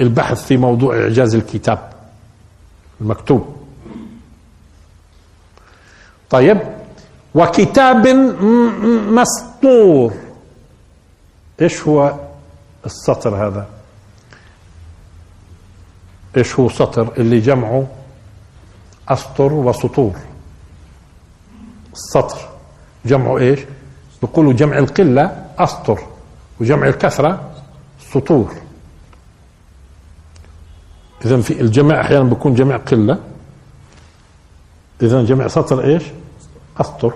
[0.00, 1.92] البحث في موضوع إعجاز الكتاب
[3.00, 3.56] المكتوب.
[6.30, 6.58] طيب
[7.34, 8.06] وكتاب
[9.08, 10.12] مسطور.
[11.62, 12.14] إيش هو
[12.86, 13.66] السطر هذا؟
[16.36, 17.86] إيش هو سطر اللي جمعه
[19.08, 20.14] أسطر وسطور؟
[21.92, 22.48] السطر.
[23.04, 23.60] جمعه إيش؟
[24.22, 26.00] بيقولوا جمع القلة أسطر
[26.60, 27.50] وجمع الكثرة
[28.12, 28.54] سطور.
[31.24, 33.18] إذا في الجمع أحيانا بيكون جمع قلة.
[35.02, 36.02] إذا جمع سطر إيش؟
[36.80, 37.12] أسطر.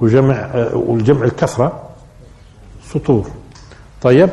[0.00, 1.82] وجمع والجمع الكثرة
[2.92, 3.30] سطور.
[4.02, 4.30] طيب.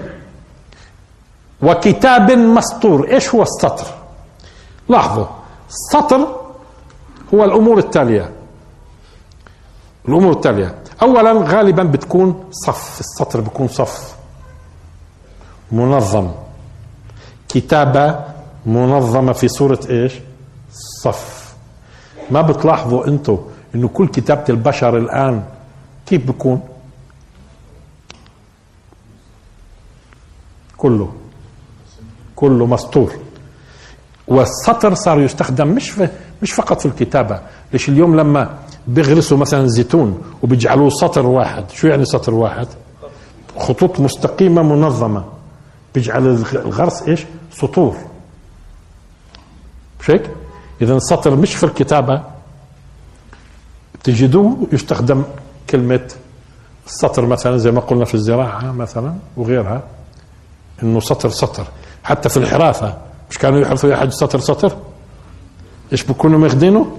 [1.62, 3.12] وكتاب مسطور.
[3.12, 3.88] إيش هو السطر؟
[4.90, 5.26] لاحظوا.
[5.70, 6.42] السطر
[7.34, 8.32] هو الأمور التالية.
[10.08, 10.76] الأمور التالية.
[11.02, 13.00] اولا غالبا بتكون صف.
[13.00, 14.16] السطر بيكون صف.
[15.72, 16.32] منظم.
[17.50, 18.35] كتابة
[18.66, 20.14] منظمة في صورة إيش؟
[21.04, 21.56] صف.
[22.32, 23.38] ما بتلاحظوا أنتم
[23.76, 25.44] إنه كل كتابة البشر الآن
[26.06, 26.62] كيف بيكون؟
[30.78, 31.14] كله.
[32.36, 33.12] كله مسطور
[34.28, 36.10] والسطر صار يستخدم مش في
[36.42, 37.42] مش فقط في الكتابة.
[37.74, 38.58] ليش اليوم لما
[38.88, 42.68] بيغرسوا مثلا زيتون وبيجعلوه سطر واحد شو يعني سطر واحد؟
[43.58, 45.26] خطوط مستقيمة منظمة.
[45.96, 47.96] بيجعل الغرس إيش؟ سطور.
[50.06, 50.30] مش هيك
[50.82, 52.22] اذا السطر مش في الكتابة.
[54.04, 55.24] تجدوه يستخدم
[55.70, 56.12] كلمة
[56.86, 59.84] السطر مثلا زي ما قلنا في الزراعة مثلا وغيرها
[60.84, 61.68] إنه سطر سطر.
[62.04, 62.98] حتى في الحرافة
[63.30, 64.78] مش كانوا يحرثوا حاج سطر سطر؟
[65.92, 66.98] إيش بكونوا ماخذينه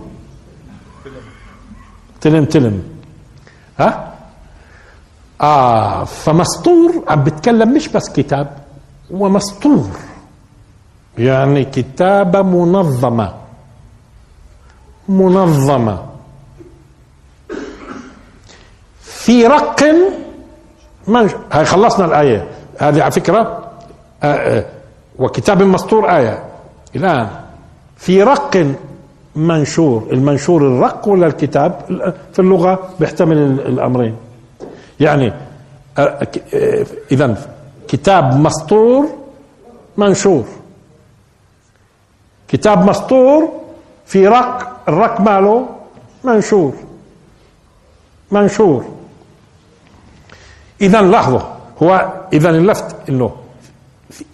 [2.21, 2.83] تلم تلم
[3.79, 4.15] ها؟
[5.41, 8.57] آه فمسطور عم بتكلم مش بس كتاب
[9.13, 9.91] هو مسطور
[11.19, 13.35] يعني كتابة منظمة.
[15.09, 16.03] منظمة.
[19.01, 19.85] في رق
[21.53, 22.49] هاي خلصنا الآية.
[22.79, 23.63] هذه على فكرة
[24.23, 24.65] آه، آه،
[25.19, 26.45] وكتاب مسطور آية.
[26.97, 27.29] الآن
[27.97, 28.75] في رق
[29.37, 30.09] منشور.
[30.13, 31.81] المنشور الرق ولا الكتاب؟
[32.33, 34.17] في اللغة بيحتمل الأمرين.
[35.01, 35.33] يعني
[35.99, 36.29] آه،
[37.13, 37.37] إذا
[37.89, 39.07] كتاب مسطور
[39.97, 40.45] منشور.
[42.49, 43.53] كتاب مسطور
[44.07, 45.69] في رق الرق ماله
[46.25, 46.75] منشور.
[48.31, 48.85] منشور.
[50.81, 51.41] اذا لاحظوا
[51.83, 53.37] هو اذا اللفت إنه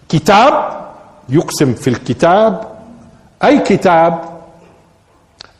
[0.09, 0.83] كتاب
[1.29, 2.73] يقسم في الكتاب
[3.45, 4.33] أي كتاب؟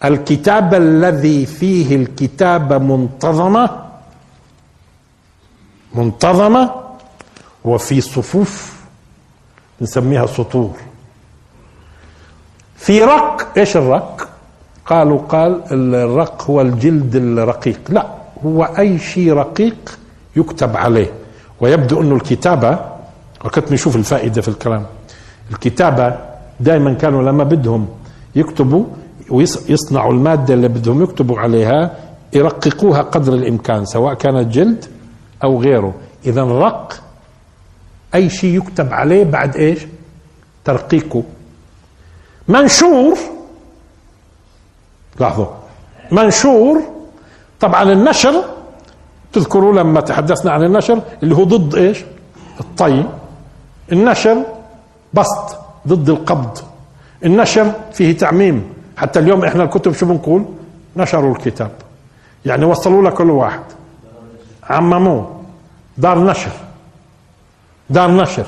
[0.05, 3.83] الكتاب الذي فيه الكتابه منتظمة
[5.95, 6.75] منتظمة
[7.65, 8.83] وفي صفوف
[9.81, 10.77] نسميها سطور.
[12.83, 14.29] في رق إيش الرق؟
[14.87, 15.61] قالوا قال
[15.95, 17.81] الرق هو الجلد الرقيق.
[17.89, 18.07] لا
[18.47, 19.99] هو أي شيء رقيق
[20.37, 21.11] يكتب عليه.
[21.61, 22.79] ويبدو انه الكتابة
[23.45, 24.87] وقت نشوف الفائدة في الكلام
[25.51, 26.19] الكتابة
[26.61, 27.89] دائما كانوا لما بدهم
[28.35, 28.85] يكتبوا
[29.31, 31.91] ويصنعوا المادة اللي بدهم يكتبوا عليها
[32.33, 34.85] يرققوها قدر الإمكان سواء كانت جلد
[35.45, 35.95] أو غيره.
[36.27, 37.01] اذا رق
[38.15, 39.87] أي شيء يكتب عليه بعد إيش؟
[40.65, 41.23] ترقيقه.
[42.49, 43.19] منشور.
[45.21, 45.47] لاحظوا.
[46.11, 46.83] منشور.
[47.61, 48.45] طبعا النشر
[49.33, 52.05] تذكروا لما تحدثنا عن النشر اللي هو ضد إيش؟
[52.61, 53.05] الطي
[53.93, 54.45] النشر
[55.15, 55.57] بسط
[55.89, 56.59] ضد القبض.
[57.25, 58.73] النشر فيه تعميم.
[58.97, 60.45] حتى اليوم إحنا الكتب شو بنقول؟
[60.97, 61.71] نشروا الكتاب.
[62.47, 63.63] يعني وصلوا لكل واحد.
[64.71, 65.41] عمموه.
[65.99, 66.53] دار نشر.
[67.91, 68.47] دار نشر.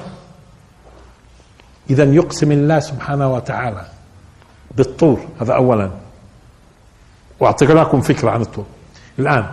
[1.91, 3.85] اذا يقسم الله سبحانه وتعالى
[4.77, 5.91] بالطور هذا اولا
[7.41, 8.65] واعطيناكم فكرة عن الطور
[9.19, 9.47] الآن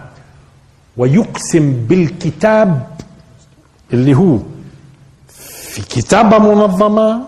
[0.97, 2.87] ويقسم بالكتاب
[3.93, 4.37] اللي هو
[5.71, 7.21] في كتابة منظمة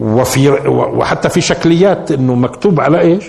[0.00, 3.24] وفي وحتى في شكليات إنه مكتوب على إيش؟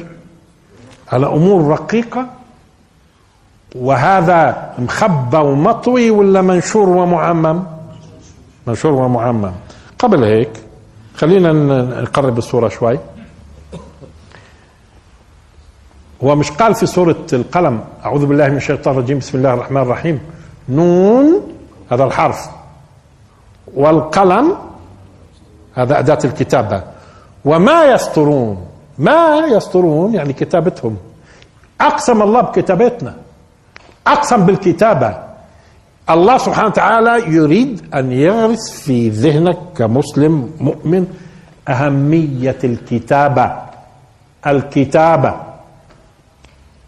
[1.12, 2.28] على أمور رقيقة
[3.76, 7.64] وهذا مخبى ومطوي ولا منشور ومعمم؟
[8.68, 9.52] منشور ومعمم
[10.00, 10.52] قبل هيك
[11.16, 11.52] خلينا
[12.02, 13.00] نقرب الصورة شوي.
[16.24, 20.20] هو مش قال في سورة القلم أعوذ بالله من الشيطان الرجيم بسم الله الرحمن الرحيم.
[20.70, 21.42] نون
[21.92, 22.50] هذا الحرف.
[23.76, 24.58] والقلم
[25.74, 26.84] هذا أداة الكتابة.
[27.46, 30.98] وما يسطرون ما يسطرون يعني كتابتهم.
[31.82, 33.16] أقسم الله بكتابتنا.
[34.08, 35.29] أقسم بالكتابة.
[36.10, 41.08] الله سبحانه وتعالى يريد أن يغرس في ذهنك كمسلم مؤمن
[41.68, 43.56] أهمية الكتابة.
[44.48, 45.36] الكتابة.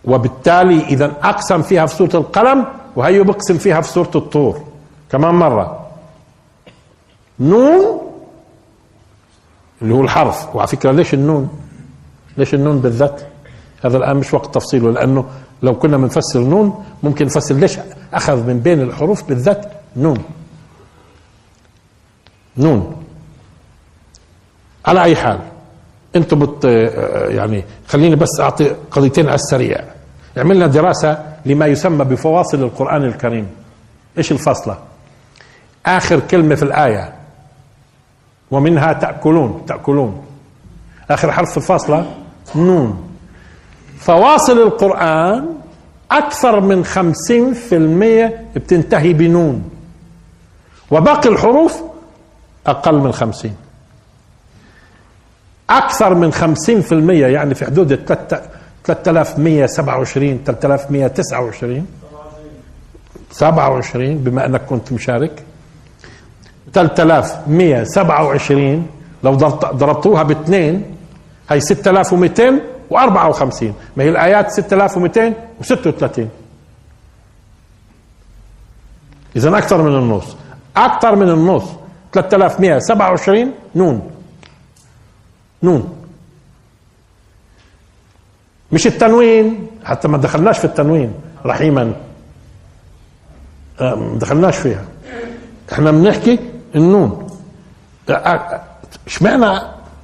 [0.06, 2.66] وبالتالي إذا أقسم فيها في سورة القلم
[2.96, 4.62] وهي بقسم فيها في سورة الطور.
[5.12, 5.88] كمان مرة.
[7.40, 8.02] نون.
[9.82, 10.56] اللي هو الحرف.
[10.56, 11.50] وعلى فكرة ليش النون؟
[12.38, 13.22] ليش النون بالذات؟
[13.86, 15.26] هذا الآن مش وقت تفصيله لأنه
[15.64, 17.80] لو كنا بنفسر نون ممكن نفسر ليش
[18.14, 20.24] أخذ من بين الحروف بالذات نون.
[22.58, 23.04] نون.
[24.86, 25.40] على أي حال
[26.16, 26.66] أنتم بت
[27.30, 29.84] يعني خليني بس أعطي قضيتين على السريع.
[30.38, 33.48] عملنا دراسة لما يسمى بفواصل القرآن الكريم.
[34.18, 34.78] إيش الفاصلة؟
[35.86, 37.14] آخر كلمة في الآية.
[38.52, 40.26] ومنها تأكلون تأكلون.
[41.12, 42.16] آخر حرف في الفاصلة
[42.56, 43.12] نون.
[44.00, 45.61] فواصل القرآن
[46.12, 49.70] أكثر من خمسين في المية بتنتهي بنون.
[50.92, 51.82] وباقي الحروف
[52.68, 53.56] أقل من خمسين.
[55.70, 61.88] أكثر من 50% يعني في حدود 3127 3129
[63.32, 65.44] 27 بما أنك كنت مشارك.
[66.74, 68.88] 3127
[69.24, 69.34] لو
[69.74, 70.84] ضربتوها باثنين
[71.50, 71.60] هي
[72.92, 76.30] 6254 ما هي الآيات 6236
[79.36, 80.36] اذا أكثر من النص.
[80.78, 81.64] أكثر من النص.
[82.14, 84.12] 3127 نون.
[85.64, 85.96] نون.
[88.72, 89.68] مش التنوين.
[89.84, 91.14] حتى ما دخلناش في التنوين
[91.46, 91.94] رحيما.
[93.80, 94.86] آه، ما دخلناش فيها.
[95.72, 96.40] إحنا بنحكي
[96.76, 97.28] النون.
[99.08, 99.62] اشمعنى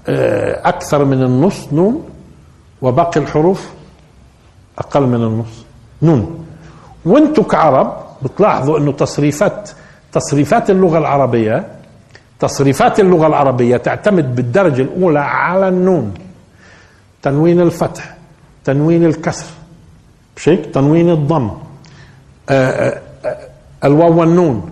[0.10, 2.10] آه، أكثر من النص نون؟
[2.82, 3.70] وباقي الحروف
[4.80, 5.66] أقل من النص.
[6.02, 6.46] نون.
[7.06, 9.70] وأنتم كعرب بتلاحظوا إنه تصريفات
[10.12, 11.66] تصريفات اللغة العربيه
[12.40, 16.14] تصريفات اللغة العربية تعتمد بالدرجة الأولى على النون.
[17.22, 18.18] تنوين الفتح
[18.64, 19.46] تنوين الكسر.
[20.38, 21.52] مش هيك تنوين الضم.
[22.50, 23.38] آه، آه، آه،
[23.84, 24.70] الواو والنون.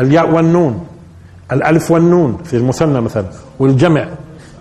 [0.00, 0.86] الياء والنون.
[1.52, 3.26] الألف والنون في المثنى مثلا.
[3.58, 4.08] والجمع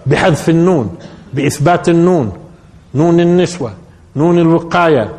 [0.05, 0.95] بحذف النون
[1.33, 2.31] بإثبات النون.
[2.95, 3.73] نون النسوة
[4.15, 5.13] نون الوقاية.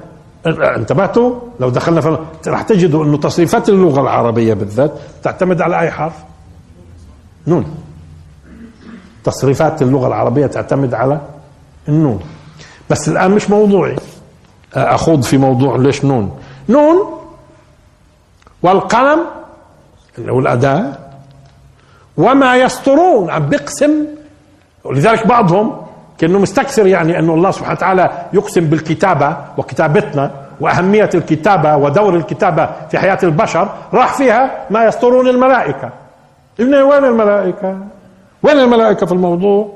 [0.47, 6.15] انتبهتوا؟ لو دخلنا في راح تجدوا إنه تصريفات اللغة العربية بالذات تعتمد على أي حرف؟
[7.47, 7.75] نون.
[9.25, 11.21] تصريفات اللغة العربية تعتمد على
[11.89, 12.21] النون.
[12.91, 13.97] بس الآن مش موضوعي.
[14.75, 16.97] أخوض في موضوع ليش نون؟ نون
[18.63, 19.21] والقلم
[20.19, 20.99] اللي هو الأداة
[22.17, 24.07] وما يسطرون عم بيقسم
[24.85, 25.84] ولذلك بعضهم
[26.19, 32.99] كأنه مستكثر يعني أنه الله سبحانه وتعالى يقسم بالكتابة وكتابتنا وأهمية الكتابة ودور الكتابة في
[32.99, 35.91] حياة البشر راح فيها ما يسطرون الملائكة.
[36.61, 37.79] وين الملائكة؟
[38.43, 39.69] وين الملائكة في الموضوع؟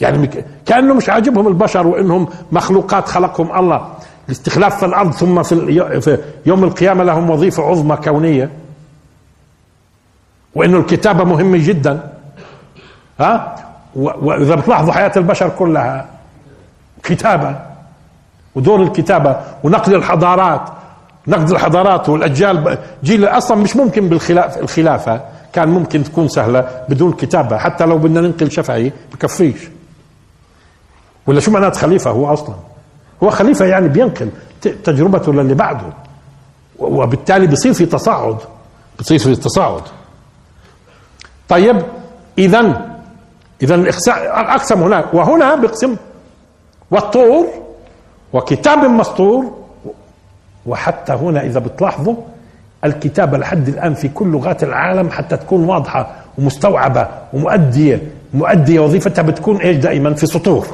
[0.00, 0.30] يعني
[0.66, 3.88] كأنه مش عاجبهم البشر وإنهم مخلوقات خلقهم الله.
[4.26, 8.50] الاستخلاف في الأرض ثم في يوم القيامة لهم وظيفة عظمى كونية.
[10.54, 12.12] وإنه الكتابة مهمة جدا.
[13.20, 13.54] ها؟
[13.96, 16.06] وإذا بتلاحظوا حياة البشر كلها
[17.02, 17.58] كتابة
[18.54, 20.68] ودور الكتابة ونقل الحضارات
[21.28, 25.20] نقد الحضارات والأجيال جيل أصلا مش ممكن بالخلاف الخلافة
[25.52, 29.68] كان ممكن تكون سهلة بدون كتابة حتى لو بدنا ننقل شفعي بكفيش.
[31.26, 32.54] ولا شو معنات خليفة هو أصلا؟
[33.22, 34.30] هو خليفة يعني بينقل
[34.84, 35.86] تجربته للي بعده.
[36.78, 38.36] وبالتالي بصير في تصاعد.
[38.98, 39.82] بصير في تصاعد.
[41.48, 41.82] طيب
[43.62, 45.14] إذا أقسم هناك.
[45.14, 45.96] وهنا بقسم
[46.90, 47.46] والطور
[48.32, 49.52] وكتاب مسطور
[50.66, 52.14] وحتى هنا إذا بتلاحظوا
[52.84, 58.02] الكتابة لحد الآن في كل لغات العالم حتى تكون واضحة ومستوعبة ومؤدية.
[58.34, 60.66] مؤدية وظيفتها بتكون إيش دائما؟ في سطور.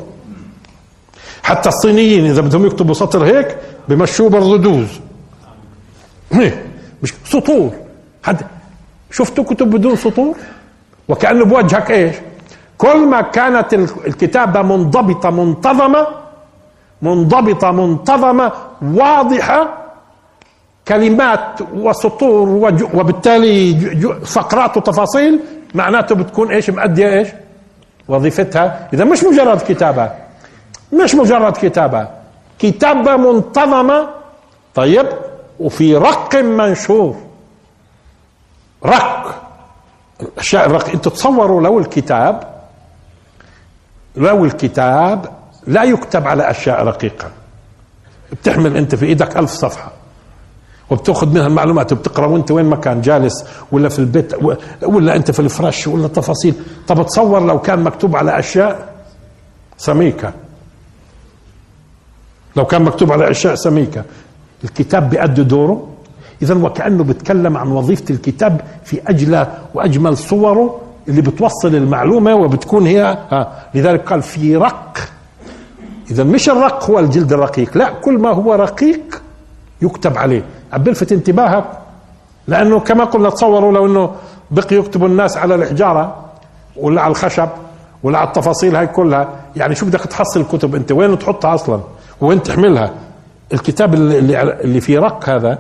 [1.43, 3.57] حتى الصينيين إذا بدهم يكتبوا سطر هيك
[3.89, 5.01] بمشوه بالردوز
[7.03, 7.71] مش سطور.
[8.23, 8.43] حد
[9.11, 10.35] شفتوا كتب بدون سطور؟
[11.09, 12.17] وكأنه بوجهك إيش؟
[12.83, 13.75] كل ما كانت
[14.11, 16.07] الكتابة منضبطة منتظمة
[17.03, 18.53] منضبطة منتظمة
[18.83, 19.69] واضحة
[20.89, 22.49] كلمات وسطور
[22.95, 23.75] وبالتالي
[24.27, 25.41] فقرات وتفاصيل
[25.75, 27.29] معناته بتكون إيش؟ مأدية إيش؟
[28.09, 28.89] وظيفتها.
[28.93, 30.11] إذا مش مجرد كتابة.
[30.93, 32.09] مش مجرد كتابة.
[32.59, 34.09] كتابة منتظمة.
[34.75, 35.07] طيب؟
[35.61, 37.17] وفي رق منشور.
[38.85, 39.43] رق.
[40.21, 42.52] الأشياء الرق أنتوا تصوروا لو الكتاب
[44.17, 45.29] لو الكتاب
[45.67, 47.31] لا يكتب على أشياء رقيقة.
[48.33, 49.93] بتحمل أنت في إيدك ألف صفحة
[50.91, 54.33] وبتأخذ منها المعلومات وبتقرأ وأنت وين ما كان جالس ولا في البيت
[54.83, 56.55] ولا أنت في الفرش ولا تفاصيل.
[56.89, 58.95] طب تصور لو كان مكتوب على أشياء
[59.77, 60.33] سميكة.
[62.57, 64.05] لو كان مكتوب على أشياء سميكة.
[64.65, 65.89] الكتاب بيأدي دوره.
[66.43, 73.19] اذا وكأنه بيتكلم عن وظيفة الكتاب في اجلى وأجمل صوره اللي بتوصل المعلومة وبتكون هي
[73.31, 74.99] ها لذلك قال في رق.
[76.11, 79.23] إذا مش الرق هو الجلد الرقيق لا كل ما هو رقيق
[79.83, 80.45] يكتب عليه.
[80.73, 81.65] عم بلفت انتباهك؟
[82.49, 84.11] لأنه كما قلنا تصوروا لو إنه
[84.51, 86.17] بقي يكتبوا الناس على الحجاره
[86.77, 87.49] ولا على الخشب
[88.03, 91.81] ولا على التفاصيل هاي كلها يعني شو بدك تحصل الكتب أنت؟ وين تحطها أصلا؟
[92.21, 92.91] وين تحملها؟
[93.53, 95.59] الكتاب اللي اللي في رق هذا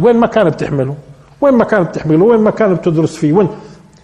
[0.00, 0.94] وين ما كان بتحمله؟
[1.40, 3.48] وين ما كان بتحمله؟ وين ما كان بتدرس فيه؟ وين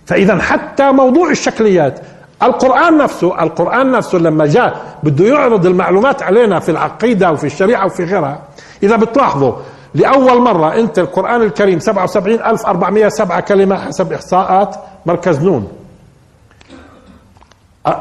[0.08, 2.00] فإذا حتى موضوع الشكليات
[2.42, 8.04] القرآن نفسه القرآن نفسه لما جاء بده يعرض المعلومات علينا في العقيدة وفي الشريعة وفي
[8.04, 8.42] غيرها
[8.82, 9.52] إذا بتلاحظوا
[9.94, 15.68] لأول مرة أنت القرآن الكريم 77407 كلمة حسب إحصاءات مركز نون.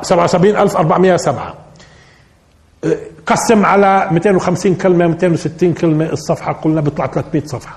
[0.01, 1.53] 77407
[3.25, 7.75] قسم على 250 كلمة 260 كلمة الصفحة قلنا بيطلع 300 صفحة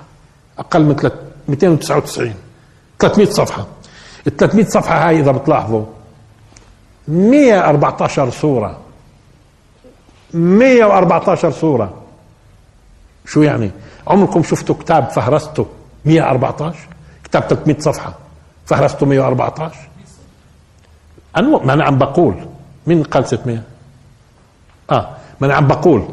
[0.58, 1.10] أقل من
[1.48, 2.34] 299
[2.98, 3.66] 300 صفحة.
[4.26, 5.84] ال 300 صفحة هاي إذا بتلاحظوا.
[7.08, 8.78] 114 سورة
[10.34, 11.94] 114 سورة
[13.26, 13.70] شو يعني؟
[14.06, 15.66] عمركم شفتوا كتاب فهرسته
[16.04, 16.78] 114
[17.24, 18.14] كتاب 300 صفحة.
[18.66, 19.76] فهرسته 114
[21.36, 22.34] أنا ما أنا عم بقول.
[22.86, 23.62] مين قال 600
[24.90, 25.08] آه
[25.40, 26.08] ما أنا عم بقول.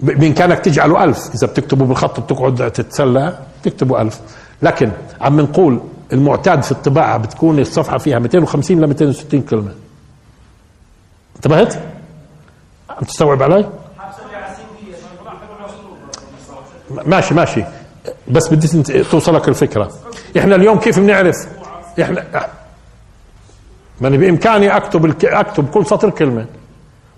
[0.00, 4.20] بإمكانك تجعله ألف إذا بتكتبوا بالخط بتقعد تتسلى تكتبوا ألف.
[4.62, 5.80] لكن عم نقول
[6.12, 9.72] المعتاد في الطباعة بتكون الصفحة فيها 250 ل 260 كلمة.
[11.36, 11.74] انتبهت؟
[12.90, 13.68] عم تستوعب علي؟
[17.06, 17.64] ماشي ماشي.
[18.28, 19.90] بس بدي توصلك الفكرة.
[20.38, 21.36] إحنا اليوم كيف بنعرف؟
[22.02, 22.48] إحنا
[24.00, 25.24] ماني بإمكاني أكتب الك...
[25.24, 26.46] أكتب كل سطر كلمة.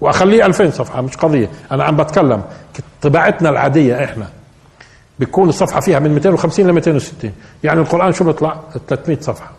[0.00, 1.50] وأخليه 2000 صفحة مش قضية.
[1.72, 2.42] أنا عم بتكلم.
[3.02, 4.26] طباعتنا العادية إحنا.
[5.20, 7.32] بيكون الصفحة فيها من 250 ل 260
[7.64, 9.50] يعني القرآن شو بيطلع؟ 300 صفحة.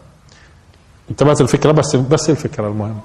[1.11, 2.99] انتبهت الفكرة؟ بس بس الفكرة المهم.